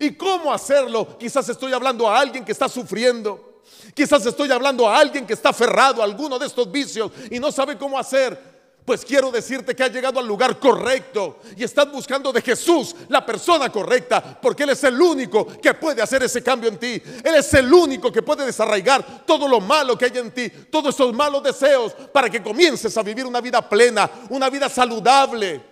[0.00, 1.16] ¿Y cómo hacerlo?
[1.16, 3.62] Quizás estoy hablando a alguien que está sufriendo.
[3.94, 7.52] Quizás estoy hablando a alguien que está aferrado a alguno de estos vicios y no
[7.52, 8.53] sabe cómo hacer.
[8.84, 13.24] Pues quiero decirte que ha llegado al lugar correcto y estás buscando de Jesús la
[13.24, 17.00] persona correcta, porque Él es el único que puede hacer ese cambio en ti.
[17.24, 20.94] Él es el único que puede desarraigar todo lo malo que hay en ti, todos
[20.94, 25.62] esos malos deseos, para que comiences a vivir una vida plena, una vida saludable.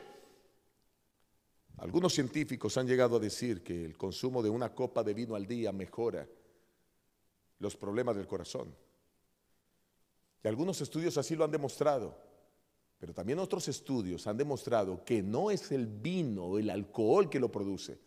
[1.76, 5.46] Algunos científicos han llegado a decir que el consumo de una copa de vino al
[5.46, 6.26] día mejora
[7.58, 8.74] los problemas del corazón.
[10.42, 12.31] Y algunos estudios así lo han demostrado,
[13.02, 17.40] pero también otros estudios han demostrado que no es el vino o el alcohol que
[17.40, 17.98] lo produce,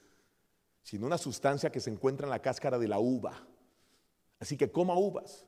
[0.84, 3.46] sino una sustancia que se encuentra en la cáscara de la uva.
[4.40, 5.46] Así que coma uvas.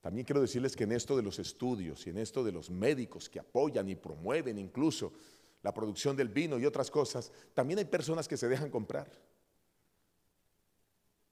[0.00, 3.28] También quiero decirles que en esto de los estudios y en esto de los médicos
[3.28, 5.12] que apoyan y promueven incluso
[5.60, 9.10] la producción del vino y otras cosas, también hay personas que se dejan comprar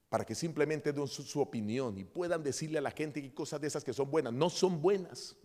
[0.08, 3.68] para que simplemente den su, opinión y puedan decirle a la gente que cosas de
[3.68, 5.36] esas que son buenas no son buenas.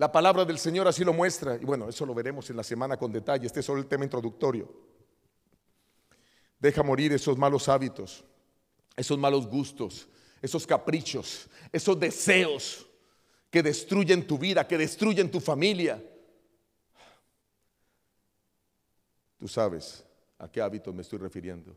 [0.00, 1.56] La palabra del Señor así lo muestra.
[1.56, 3.44] Y bueno, eso lo veremos en la semana con detalle.
[3.46, 4.66] Este es solo el tema introductorio.
[6.58, 8.24] Deja morir esos malos hábitos,
[8.96, 10.08] esos malos gustos,
[10.40, 12.88] esos caprichos, esos deseos
[13.50, 16.02] que destruyen tu vida, que destruyen tu familia.
[19.36, 20.02] Tú sabes
[20.38, 21.76] a qué hábito me estoy refiriendo.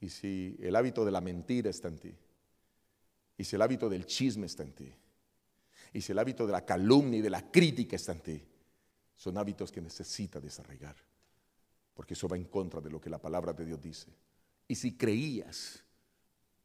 [0.00, 2.14] Y si el hábito de la mentira está en ti,
[3.36, 4.94] y si el hábito del chisme está en ti,
[5.94, 8.42] y si el hábito de la calumnia y de la crítica está en ti,
[9.14, 10.96] son hábitos que necesitas desarraigar,
[11.94, 14.08] porque eso va en contra de lo que la palabra de Dios dice.
[14.66, 15.84] Y si creías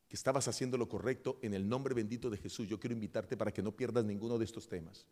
[0.08, 3.52] que estabas haciendo lo correcto en el nombre bendito de Jesús, yo quiero invitarte para
[3.52, 5.06] que no pierdas ninguno de estos temas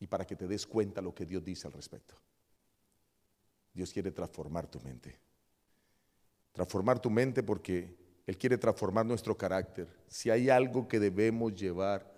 [0.00, 2.14] y para que te des cuenta lo que Dios dice al respecto.
[3.74, 5.20] Dios quiere transformar tu mente.
[6.52, 7.94] Transformar tu mente porque
[8.26, 9.88] Él quiere transformar nuestro carácter.
[10.08, 12.13] Si hay algo que debemos llevar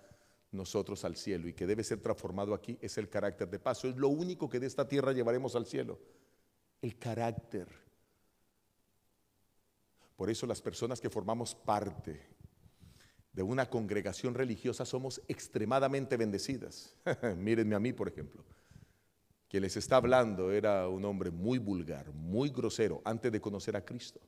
[0.52, 3.88] nosotros al cielo y que debe ser transformado aquí, es el carácter de paso.
[3.88, 5.98] Es lo único que de esta tierra llevaremos al cielo.
[6.80, 7.68] El carácter.
[10.16, 12.36] Por eso las personas que formamos parte
[13.32, 16.96] de una congregación religiosa somos extremadamente bendecidas.
[17.36, 18.44] Mírenme a mí, por ejemplo.
[19.48, 23.84] Quien les está hablando era un hombre muy vulgar, muy grosero, antes de conocer a
[23.84, 24.20] Cristo.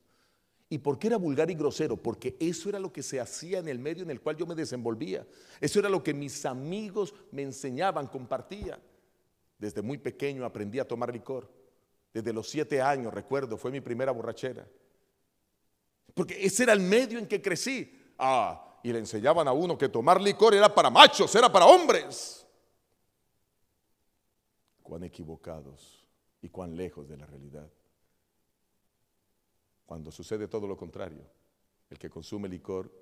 [0.71, 1.97] ¿Y por qué era vulgar y grosero?
[1.97, 4.53] Porque eso era lo que se hacía en el medio en el cual yo me
[4.53, 5.25] desenvolvía.
[5.59, 8.79] Eso era lo que mis amigos me enseñaban, compartían.
[9.57, 11.49] Desde muy pequeño aprendí a tomar licor.
[12.13, 14.67] Desde los siete años, recuerdo, fue mi primera borrachera.
[16.13, 17.99] Porque ese era el medio en que crecí.
[18.19, 22.45] Ah, y le enseñaban a uno que tomar licor era para machos, era para hombres.
[24.83, 26.05] Cuán equivocados
[26.41, 27.69] y cuán lejos de la realidad.
[29.89, 31.25] Cuando sucede todo lo contrario,
[31.89, 32.93] el que consume licor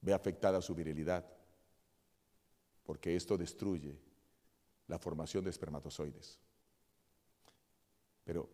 [0.00, 1.30] ve afectada su virilidad,
[2.82, 4.00] porque esto destruye
[4.86, 6.40] la formación de espermatozoides.
[8.24, 8.48] Pero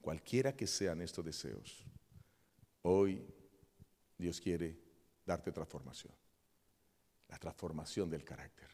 [0.00, 1.84] cualquiera que sean estos deseos,
[2.80, 3.22] hoy
[4.16, 4.80] Dios quiere
[5.26, 6.14] darte transformación,
[7.28, 8.70] la transformación del carácter.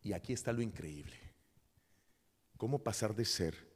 [0.00, 1.34] Y aquí está lo increíble.
[2.56, 3.67] ¿Cómo pasar de ser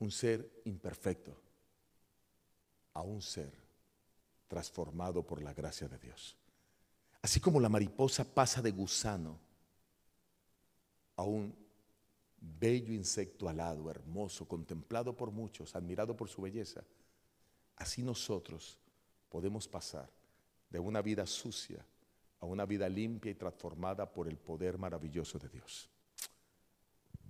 [0.00, 1.36] un ser imperfecto
[2.94, 3.52] a un ser
[4.48, 6.36] transformado por la gracia de Dios?
[7.22, 9.38] Así como la mariposa pasa de gusano
[11.16, 11.54] a un
[12.40, 16.82] bello insecto alado, hermoso, contemplado por muchos, admirado por su belleza,
[17.76, 18.78] así nosotros
[19.28, 20.10] podemos pasar
[20.70, 21.84] de una vida sucia
[22.40, 25.90] a una vida limpia y transformada por el poder maravilloso de Dios.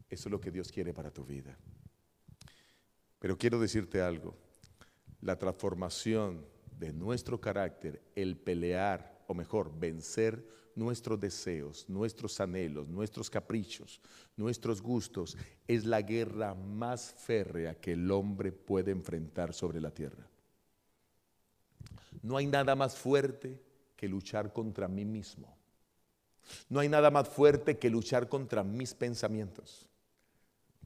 [0.08, 1.56] Eso es lo que Dios quiere para tu vida.
[3.20, 4.34] Pero quiero decirte algo,
[5.20, 6.44] la transformación
[6.78, 14.00] de nuestro carácter, el pelear, o mejor, vencer nuestros deseos, nuestros anhelos, nuestros caprichos,
[14.36, 15.36] nuestros gustos,
[15.68, 20.26] es la guerra más férrea que el hombre puede enfrentar sobre la tierra.
[22.22, 23.60] No hay nada más fuerte
[23.96, 25.54] que luchar contra mí mismo.
[26.70, 29.86] No hay nada más fuerte que luchar contra mis pensamientos.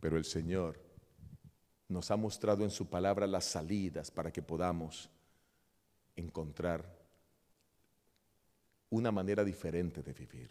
[0.01, 0.84] Pero el Señor
[1.95, 5.09] nos ha mostrado en su palabra las salidas para que podamos
[6.17, 6.85] encontrar
[8.91, 10.51] una manera diferente de vivir,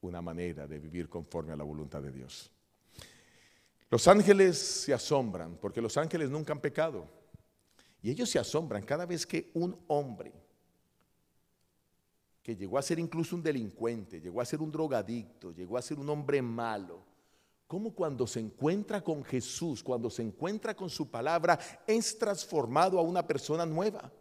[0.00, 2.50] una manera de vivir conforme a la voluntad de Dios.
[3.90, 7.06] Los ángeles se asombran porque los ángeles nunca han pecado.
[8.02, 10.32] Y ellos se asombran cada vez que un hombre
[12.42, 15.98] que llegó a ser incluso un delincuente, llegó a ser un drogadicto, llegó a ser
[15.98, 17.02] un hombre malo,
[17.74, 23.02] como cuando se encuentra con Jesús, cuando se encuentra con su palabra, es transformado a
[23.02, 24.12] una persona nueva.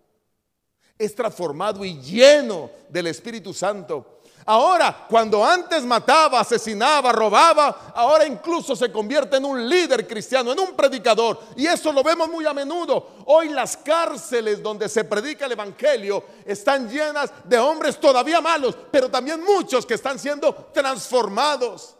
[0.97, 4.21] Es transformado y lleno del Espíritu Santo.
[4.47, 10.59] Ahora, cuando antes mataba, asesinaba, robaba, ahora incluso se convierte en un líder cristiano, en
[10.59, 11.39] un predicador.
[11.55, 13.07] Y eso lo vemos muy a menudo.
[13.27, 19.11] Hoy las cárceles donde se predica el Evangelio están llenas de hombres todavía malos, pero
[19.11, 21.97] también muchos que están siendo transformados.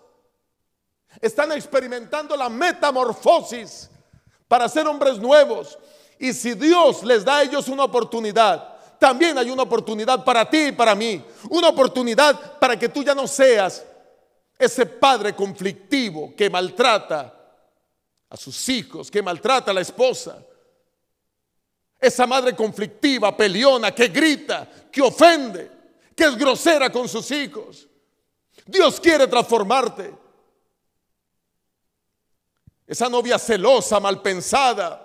[1.22, 3.89] Están experimentando la metamorfosis
[4.47, 5.78] para ser hombres nuevos.
[6.20, 10.68] Y si Dios les da a ellos una oportunidad, también hay una oportunidad para ti
[10.68, 11.24] y para mí.
[11.49, 13.84] Una oportunidad para que tú ya no seas
[14.57, 17.34] ese padre conflictivo que maltrata
[18.30, 20.38] a sus hijos, que maltrata a la esposa.
[21.99, 25.72] Esa madre conflictiva, peleona, que grita, que ofende,
[26.16, 27.88] que es grosera con sus hijos.
[28.66, 30.22] Dios quiere transformarte.
[32.86, 34.99] Esa novia celosa, mal pensada.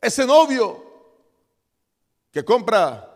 [0.00, 0.84] Ese novio
[2.30, 3.10] que compra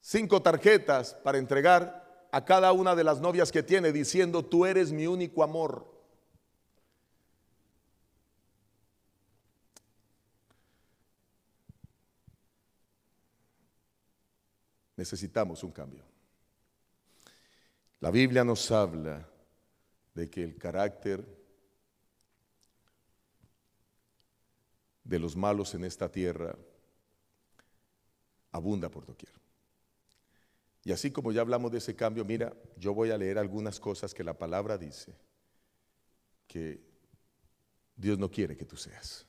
[0.00, 4.92] cinco tarjetas para entregar a cada una de las novias que tiene diciendo, tú eres
[4.92, 5.90] mi único amor.
[14.96, 16.04] Necesitamos un cambio.
[18.00, 19.26] La Biblia nos habla
[20.16, 21.24] de que el carácter
[25.04, 26.56] de los malos en esta tierra
[28.50, 29.32] abunda por doquier.
[30.84, 34.14] Y así como ya hablamos de ese cambio, mira, yo voy a leer algunas cosas
[34.14, 35.14] que la palabra dice
[36.46, 36.80] que
[37.94, 39.26] Dios no quiere que tú seas.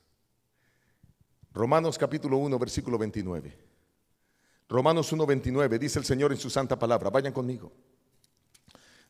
[1.52, 3.58] Romanos capítulo 1, versículo 29.
[4.70, 7.72] Romanos 1, 29, dice el Señor en su santa palabra, vayan conmigo.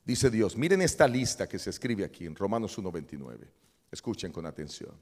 [0.09, 3.47] Dice Dios, miren esta lista que se escribe aquí en Romanos 1, 29.
[3.93, 4.95] Escuchen con atención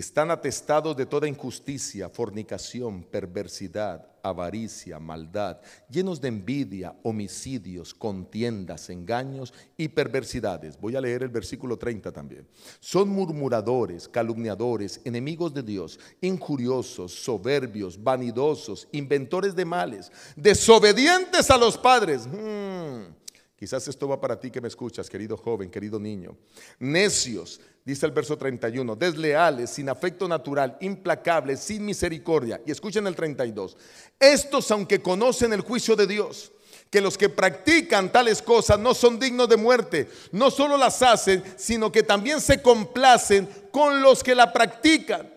[0.00, 9.52] están atestados de toda injusticia, fornicación, perversidad, avaricia, maldad, llenos de envidia, homicidios, contiendas, engaños
[9.76, 10.80] y perversidades.
[10.80, 12.46] Voy a leer el versículo 30 también.
[12.78, 21.76] Son murmuradores, calumniadores, enemigos de Dios, injuriosos, soberbios, vanidosos, inventores de males, desobedientes a los
[21.76, 22.28] padres.
[22.28, 23.20] Hmm.
[23.60, 26.34] Quizás esto va para ti que me escuchas, querido joven, querido niño.
[26.78, 32.62] Necios, dice el verso 31, desleales, sin afecto natural, implacables, sin misericordia.
[32.64, 33.76] Y escuchen el 32.
[34.18, 36.52] Estos, aunque conocen el juicio de Dios,
[36.88, 41.44] que los que practican tales cosas no son dignos de muerte, no solo las hacen,
[41.58, 45.30] sino que también se complacen con los que la practican.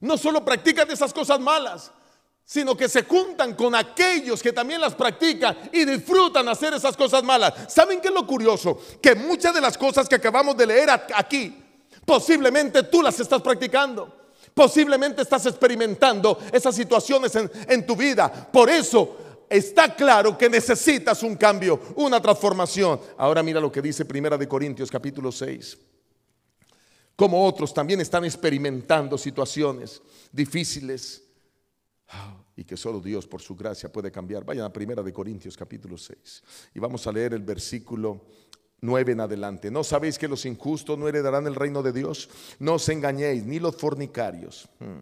[0.00, 1.92] No solo practican esas cosas malas,
[2.50, 7.22] sino que se juntan con aquellos que también las practican y disfrutan hacer esas cosas
[7.22, 7.72] malas.
[7.72, 8.76] ¿Saben qué es lo curioso?
[9.00, 11.62] Que muchas de las cosas que acabamos de leer aquí,
[12.04, 14.12] posiblemente tú las estás practicando.
[14.52, 18.28] Posiblemente estás experimentando esas situaciones en, tu vida.
[18.50, 23.00] Por eso está claro que necesitas un cambio, una transformación.
[23.16, 25.78] Ahora mira lo que dice Primera de Corintios capítulo 6.
[27.14, 31.29] Como otros también están experimentando situaciones difíciles
[32.56, 34.44] y que solo Dios por su gracia puede cambiar.
[34.44, 36.42] Vayan a Primera de Corintios capítulo 6
[36.74, 38.26] y vamos a leer el versículo
[38.80, 39.70] 9 en adelante.
[39.70, 42.28] ¿No sabéis que los injustos no heredarán el reino de Dios?
[42.58, 45.00] No os engañéis, ni los fornicarios, hmm,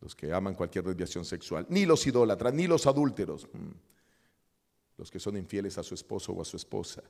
[0.00, 3.70] los que aman cualquier desviación sexual, ni los idólatras, ni los adúlteros, hmm,
[4.98, 7.02] los que son infieles a su esposo o a su esposa,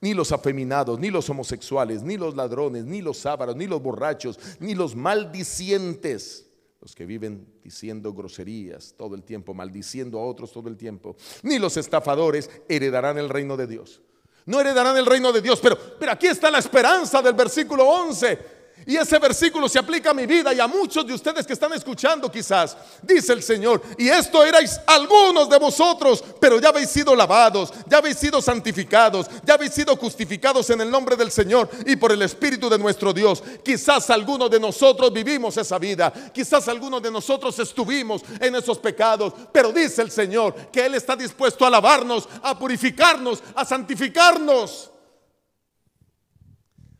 [0.00, 4.38] ni los afeminados, ni los homosexuales, ni los ladrones, ni los ávaros, ni los borrachos,
[4.60, 6.53] ni los maldicientes
[6.84, 11.58] los que viven diciendo groserías todo el tiempo, maldiciendo a otros todo el tiempo, ni
[11.58, 14.02] los estafadores heredarán el reino de Dios.
[14.44, 18.63] No heredarán el reino de Dios, pero, pero aquí está la esperanza del versículo 11.
[18.86, 21.72] Y ese versículo se aplica a mi vida y a muchos de ustedes que están
[21.72, 22.76] escuchando quizás.
[23.02, 27.98] Dice el Señor, y esto erais algunos de vosotros, pero ya habéis sido lavados, ya
[27.98, 32.20] habéis sido santificados, ya habéis sido justificados en el nombre del Señor y por el
[32.22, 33.42] Espíritu de nuestro Dios.
[33.64, 39.32] Quizás algunos de nosotros vivimos esa vida, quizás algunos de nosotros estuvimos en esos pecados,
[39.50, 44.90] pero dice el Señor que Él está dispuesto a lavarnos, a purificarnos, a santificarnos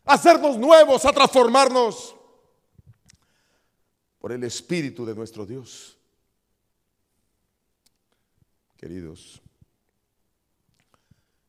[0.05, 2.15] hacernos nuevos, a transformarnos
[4.19, 5.97] por el Espíritu de nuestro Dios.
[8.77, 9.41] Queridos,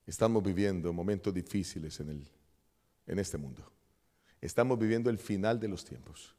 [0.07, 2.28] estamos viviendo momentos difíciles en, el,
[3.07, 3.70] en este mundo.
[4.40, 6.34] Estamos viviendo el final de los tiempos.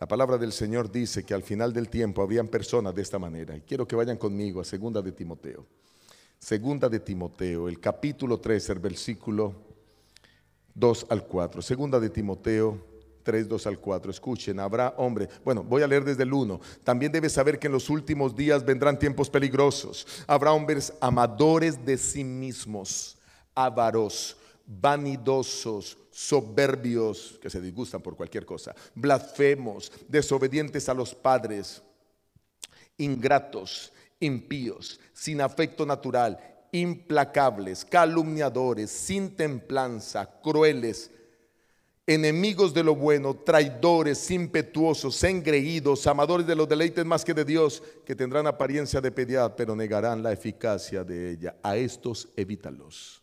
[0.00, 3.56] La palabra del Señor dice que al final del tiempo habrían personas de esta manera.
[3.56, 5.66] Y quiero que vayan conmigo a segunda de Timoteo.
[6.38, 9.73] Segunda de Timoteo, el capítulo 3, el versículo
[10.74, 11.62] 2 al 4.
[11.62, 14.10] Segunda de Timoteo 3, 2 al 4.
[14.10, 15.28] Escuchen, habrá hombre.
[15.44, 16.60] Bueno, voy a leer desde el 1.
[16.84, 20.06] También debes saber que en los últimos días vendrán tiempos peligrosos.
[20.26, 23.16] Habrá hombres amadores de sí mismos,
[23.54, 31.82] avaros, vanidosos, soberbios, que se disgustan por cualquier cosa, blasfemos, desobedientes a los padres,
[32.96, 41.08] ingratos, impíos, sin afecto natural implacables, calumniadores, sin templanza, crueles,
[42.04, 47.80] enemigos de lo bueno, traidores, impetuosos, engreídos, amadores de los deleites más que de Dios,
[48.04, 51.56] que tendrán apariencia de piedad, pero negarán la eficacia de ella.
[51.62, 53.22] A estos evítalos.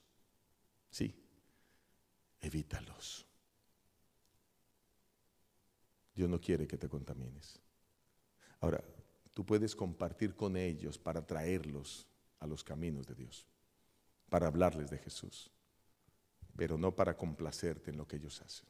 [0.89, 1.13] Sí,
[2.39, 3.27] evítalos.
[6.15, 7.59] Dios no quiere que te contamines.
[8.61, 8.81] Ahora,
[9.33, 12.07] tú puedes compartir con ellos para traerlos
[12.41, 13.47] a los caminos de Dios,
[14.29, 15.49] para hablarles de Jesús,
[16.57, 18.67] pero no para complacerte en lo que ellos hacen.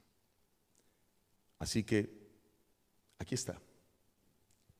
[1.57, 2.29] Así que
[3.17, 3.59] aquí está.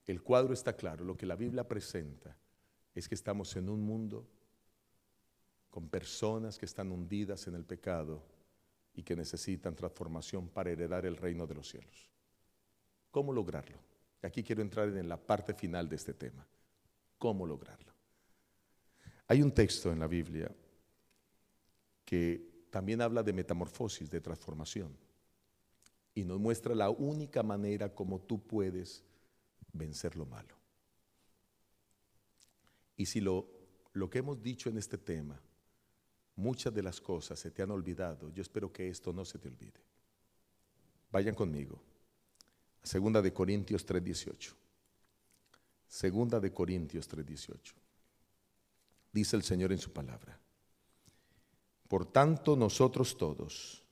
[0.06, 2.38] El cuadro está claro, lo que la Biblia presenta
[2.94, 4.28] es que estamos en un mundo
[5.70, 8.22] con personas que están hundidas en el pecado
[8.94, 12.10] y que necesitan transformación para heredar el reino de los cielos.
[13.10, 13.78] ¿Cómo lograrlo?
[14.22, 16.46] Aquí quiero entrar en la parte final de este tema.
[17.18, 17.91] ¿Cómo lograrlo?
[19.32, 20.54] Hay un texto en la Biblia
[22.04, 24.94] que también habla de metamorfosis, de transformación,
[26.14, 29.06] y nos muestra la única manera como tú puedes
[29.72, 30.54] vencer lo malo.
[32.98, 33.48] Y si lo,
[33.94, 35.42] lo que hemos dicho en este tema,
[36.36, 39.48] muchas de las cosas se te han olvidado, yo espero que esto no se te
[39.48, 39.80] olvide.
[41.10, 41.82] Vayan conmigo.
[42.84, 44.54] Segunda de Corintios 3:18.
[45.88, 47.81] Segunda de Corintios 3:18.
[49.12, 50.40] Dice el Señor en su palabra.
[51.88, 53.84] Por tanto, nosotros todos,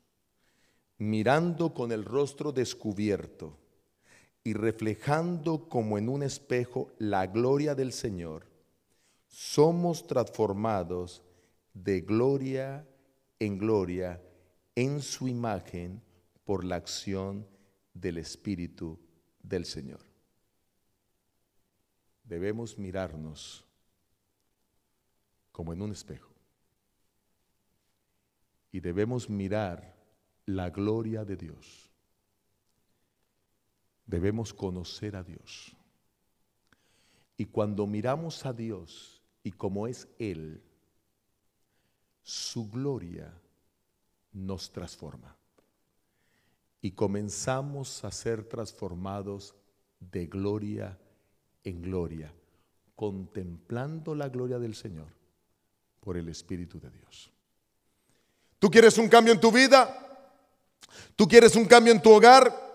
[0.97, 3.57] mirando con el rostro descubierto
[4.43, 8.45] y reflejando como en un espejo la gloria del Señor,
[9.27, 11.21] somos transformados
[11.73, 12.87] de gloria
[13.37, 14.21] en gloria
[14.75, 16.01] en su imagen
[16.45, 17.45] por la acción
[17.93, 18.97] del Espíritu
[19.43, 19.99] del Señor.
[22.23, 23.68] Debemos mirarnos
[25.59, 26.31] como en un espejo
[28.71, 29.93] y debemos mirar
[30.45, 31.91] la gloria de Dios.
[34.05, 35.75] Debemos conocer a Dios.
[37.35, 40.63] Y cuando miramos a Dios y como es Él,
[42.23, 43.29] su gloria
[44.31, 45.35] nos transforma.
[46.81, 49.53] Y comenzamos a ser transformados
[49.99, 50.97] de gloria
[51.65, 52.33] en gloria,
[52.95, 55.18] contemplando la gloria del Señor
[55.99, 57.31] por el Espíritu de Dios.
[58.59, 59.95] ¿Tú quieres un cambio en tu vida?
[61.15, 62.69] ¿Tú quieres un cambio en tu hogar?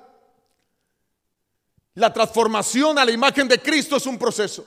[1.94, 4.66] La transformación a la imagen de Cristo es un proceso.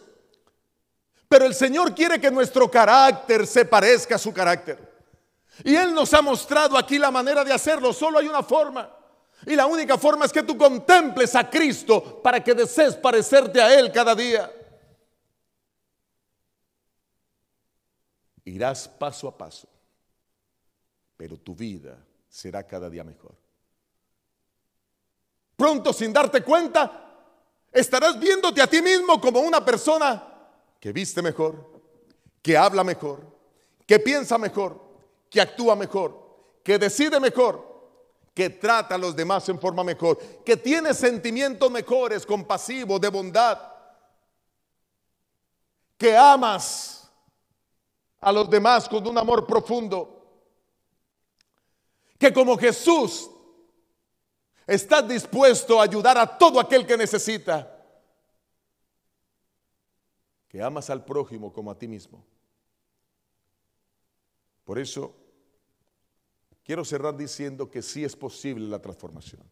[1.27, 4.79] Pero el Señor quiere que nuestro carácter se parezca a su carácter.
[5.63, 7.91] Y Él nos ha mostrado aquí la manera de hacerlo.
[7.91, 8.89] Solo hay una forma.
[9.45, 13.77] Y la única forma es que tú contemples a Cristo para que desees parecerte a
[13.77, 14.51] Él cada día.
[18.47, 19.67] Irás paso a paso,
[21.17, 21.97] pero tu vida
[22.29, 23.35] será cada día mejor.
[25.57, 27.25] Pronto, sin darte cuenta,
[27.73, 30.23] estarás viéndote a ti mismo como una persona
[30.79, 31.81] que viste mejor,
[32.41, 33.21] que habla mejor,
[33.85, 34.79] que piensa mejor,
[35.29, 37.67] que actúa mejor, que decide mejor,
[38.33, 43.59] que trata a los demás en forma mejor, que tiene sentimientos mejores, compasivos, de bondad,
[45.97, 46.96] que amas
[48.19, 50.13] a los demás con un amor profundo,
[52.17, 53.29] que como Jesús
[54.65, 57.73] estás dispuesto a ayudar a todo aquel que necesita,
[60.47, 62.25] que amas al prójimo como a ti mismo.
[64.63, 65.15] Por eso
[66.63, 69.43] quiero cerrar diciendo que sí es posible la transformación.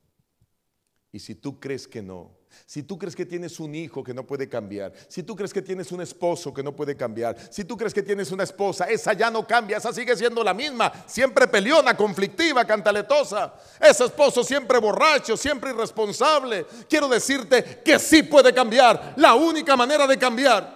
[1.12, 2.32] Y si tú crees que no,
[2.66, 5.62] si tú crees que tienes un hijo que no puede cambiar, si tú crees que
[5.62, 9.14] tienes un esposo que no puede cambiar, si tú crees que tienes una esposa, esa
[9.14, 14.80] ya no cambia, esa sigue siendo la misma, siempre peleona, conflictiva, cantaletosa, ese esposo siempre
[14.80, 16.66] borracho, siempre irresponsable.
[16.90, 19.14] Quiero decirte que sí puede cambiar.
[19.18, 20.76] La única manera de cambiar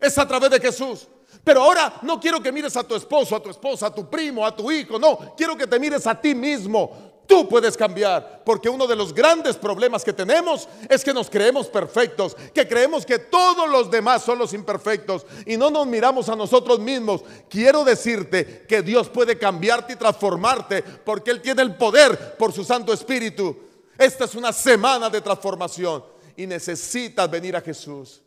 [0.00, 1.08] es a través de Jesús.
[1.44, 4.44] Pero ahora no quiero que mires a tu esposo, a tu esposa, a tu primo,
[4.44, 4.98] a tu hijo.
[4.98, 7.07] No, quiero que te mires a ti mismo.
[7.28, 11.66] Tú puedes cambiar, porque uno de los grandes problemas que tenemos es que nos creemos
[11.66, 16.36] perfectos, que creemos que todos los demás son los imperfectos y no nos miramos a
[16.36, 17.22] nosotros mismos.
[17.50, 22.64] Quiero decirte que Dios puede cambiarte y transformarte porque Él tiene el poder por su
[22.64, 23.54] Santo Espíritu.
[23.98, 26.02] Esta es una semana de transformación
[26.34, 28.22] y necesitas venir a Jesús.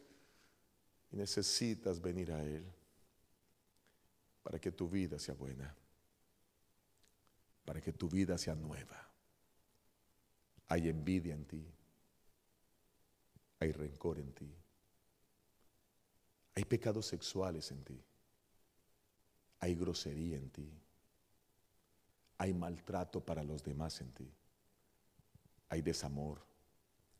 [1.09, 2.63] Necesitas venir a Él
[4.43, 5.75] para que tu vida sea buena,
[7.65, 9.09] para que tu vida sea nueva.
[10.67, 11.65] Hay envidia en ti,
[13.59, 14.55] hay rencor en ti,
[16.55, 18.03] hay pecados sexuales en ti,
[19.59, 20.71] hay grosería en ti,
[22.37, 24.33] hay maltrato para los demás en ti,
[25.69, 26.41] hay desamor,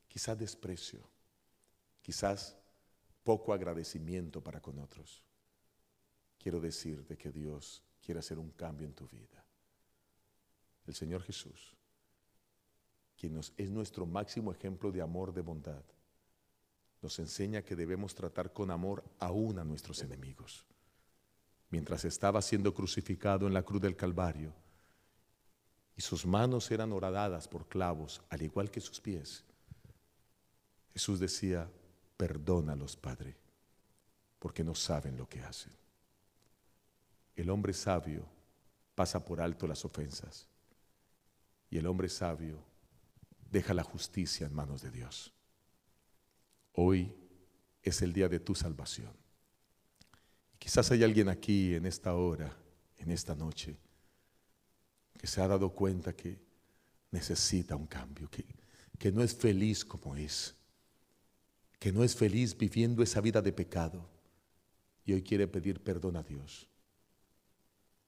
[0.07, 1.01] quizás desprecio,
[2.01, 2.57] quizás
[3.23, 5.23] poco agradecimiento para con otros.
[6.39, 9.40] Quiero decirte que Dios quiere hacer un cambio en tu vida.
[10.87, 11.75] El Señor Jesús,
[13.15, 15.83] quien nos, es nuestro máximo ejemplo de amor, de bondad,
[17.01, 20.65] nos enseña que debemos tratar con amor aún a nuestros enemigos.
[21.69, 24.53] Mientras estaba siendo crucificado en la cruz del Calvario
[25.95, 29.43] y sus manos eran horadadas por clavos, al igual que sus pies,
[30.93, 31.69] Jesús decía,
[32.17, 33.37] perdónalos, Padre,
[34.39, 35.71] porque no saben lo que hacen.
[37.35, 38.25] El hombre sabio
[38.93, 40.50] pasa por alto las ofensas
[41.71, 42.61] y el hombre sabio
[43.49, 45.33] deja la justicia en manos de Dios.
[46.73, 47.15] Hoy
[47.81, 49.11] es el día de tu salvación.
[50.59, 52.55] Quizás hay alguien aquí en esta hora,
[52.97, 53.77] en esta noche,
[55.17, 56.39] que se ha dado cuenta que
[57.09, 58.45] necesita un cambio, que,
[58.99, 60.53] que no es feliz como es,
[61.79, 64.09] que no es feliz viviendo esa vida de pecado
[65.05, 66.67] y hoy quiere pedir perdón a Dios.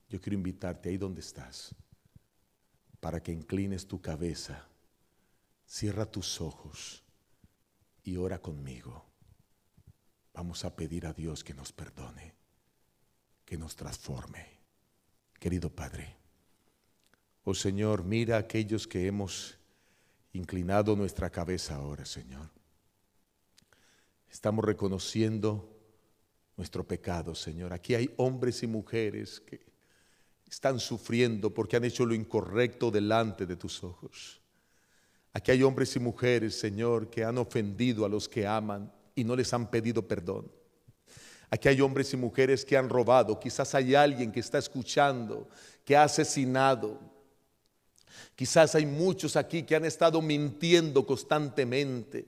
[0.10, 1.74] Yo quiero invitarte ahí donde estás
[3.04, 4.66] para que inclines tu cabeza,
[5.68, 7.04] cierra tus ojos
[8.02, 9.04] y ora conmigo.
[10.34, 12.34] Vamos a pedir a Dios que nos perdone,
[13.44, 14.48] que nos transforme.
[15.38, 16.16] Querido Padre,
[17.44, 19.58] oh Señor, mira a aquellos que hemos
[20.32, 22.52] inclinado nuestra cabeza ahora, Señor.
[24.32, 25.78] Estamos reconociendo
[26.56, 27.74] nuestro pecado, Señor.
[27.74, 29.73] Aquí hay hombres y mujeres que
[30.54, 34.40] están sufriendo porque han hecho lo incorrecto delante de tus ojos.
[35.34, 39.36] Aquí hay hombres y mujeres, Señor, que han ofendido a los que aman y no
[39.36, 40.52] les han pedido perdón.
[41.50, 43.40] Aquí hay hombres y mujeres que han robado.
[43.40, 45.50] Quizás hay alguien que está escuchando,
[45.84, 47.00] que ha asesinado.
[48.36, 52.28] Quizás hay muchos aquí que han estado mintiendo constantemente.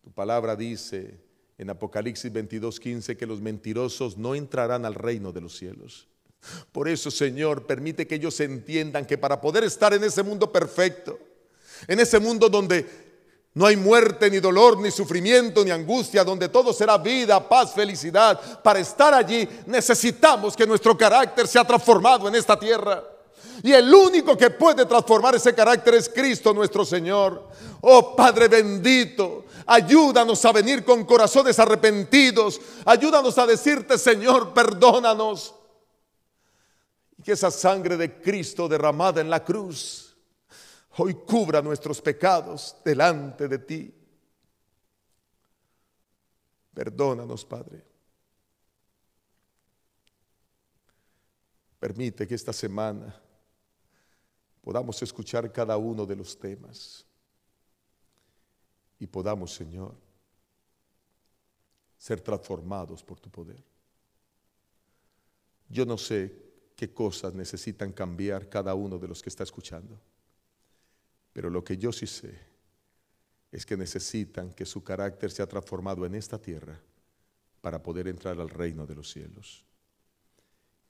[0.00, 1.18] Tu palabra dice
[1.58, 6.09] en Apocalipsis 22:15 que los mentirosos no entrarán al reino de los cielos.
[6.72, 11.18] Por eso, Señor, permite que ellos entiendan que para poder estar en ese mundo perfecto,
[11.86, 13.10] en ese mundo donde
[13.52, 18.62] no hay muerte, ni dolor, ni sufrimiento, ni angustia, donde todo será vida, paz, felicidad.
[18.62, 23.02] Para estar allí necesitamos que nuestro carácter sea transformado en esta tierra.
[23.62, 27.48] Y el único que puede transformar ese carácter es Cristo nuestro Señor.
[27.80, 32.60] Oh Padre bendito, ayúdanos a venir con corazones arrepentidos.
[32.84, 35.54] Ayúdanos a decirte, Señor, perdónanos.
[37.20, 40.16] Y que esa sangre de Cristo derramada en la cruz
[40.96, 43.94] hoy cubra nuestros pecados delante de ti.
[46.72, 47.84] Perdónanos, Padre.
[51.78, 53.14] Permite que esta semana
[54.62, 57.04] podamos escuchar cada uno de los temas
[58.98, 59.94] y podamos, Señor,
[61.98, 63.62] ser transformados por tu poder.
[65.68, 66.49] Yo no sé
[66.80, 70.00] qué cosas necesitan cambiar cada uno de los que está escuchando.
[71.30, 72.38] Pero lo que yo sí sé
[73.52, 76.80] es que necesitan que su carácter sea transformado en esta tierra
[77.60, 79.62] para poder entrar al reino de los cielos.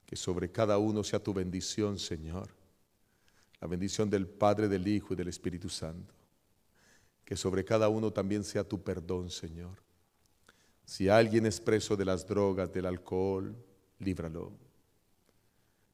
[0.07, 2.51] Que sobre cada uno sea tu bendición, Señor.
[3.61, 6.14] La bendición del Padre, del Hijo y del Espíritu Santo.
[7.24, 9.82] Que sobre cada uno también sea tu perdón, Señor.
[10.84, 13.57] Si alguien es preso de las drogas, del alcohol,
[13.99, 14.69] líbralo.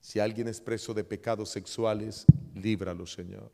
[0.06, 3.50] Si alguien es preso de pecados sexuales, líbralo, Señor.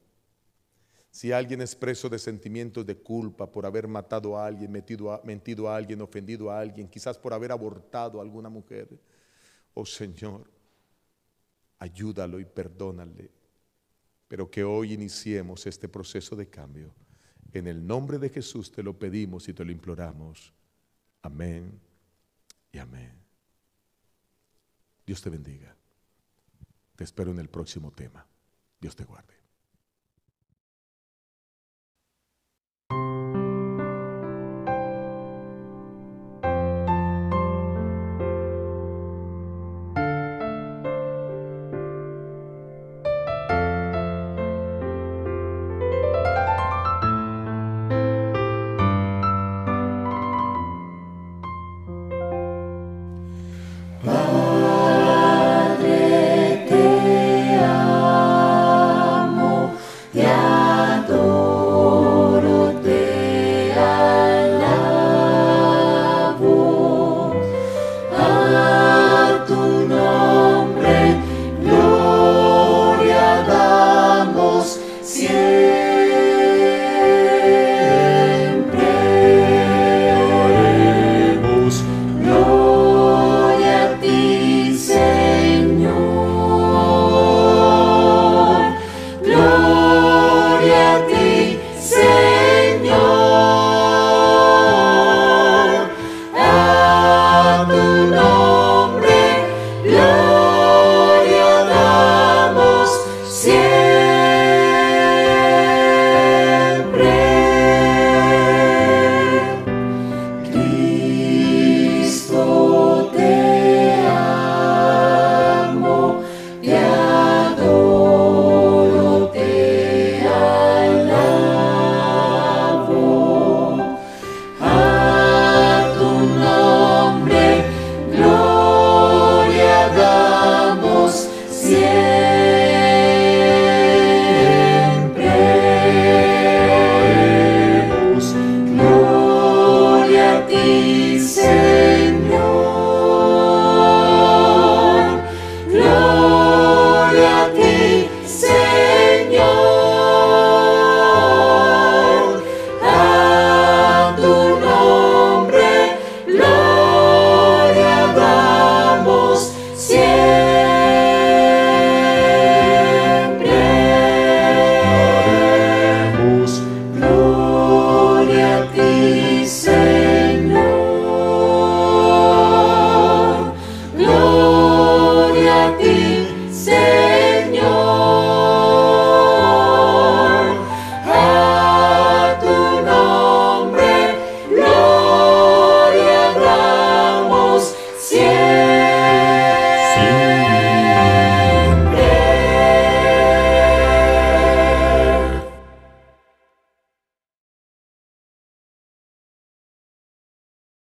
[1.10, 5.22] Si alguien es preso de sentimientos de culpa por haber matado a alguien, metido a,
[5.24, 8.86] mentido a alguien, ofendido a alguien, quizás por haber abortado a alguna mujer,
[9.72, 10.44] oh Señor,
[11.78, 13.30] ayúdalo y perdónale.
[14.28, 16.94] Pero que hoy iniciemos este proceso de cambio.
[17.50, 20.52] En el nombre de Jesús te lo pedimos y te lo imploramos.
[21.22, 21.80] Amén
[22.70, 23.14] y amén.
[25.06, 25.74] Dios te bendiga.
[27.02, 28.28] Te espero en el próximo tema.
[28.80, 29.41] Dios te guarde.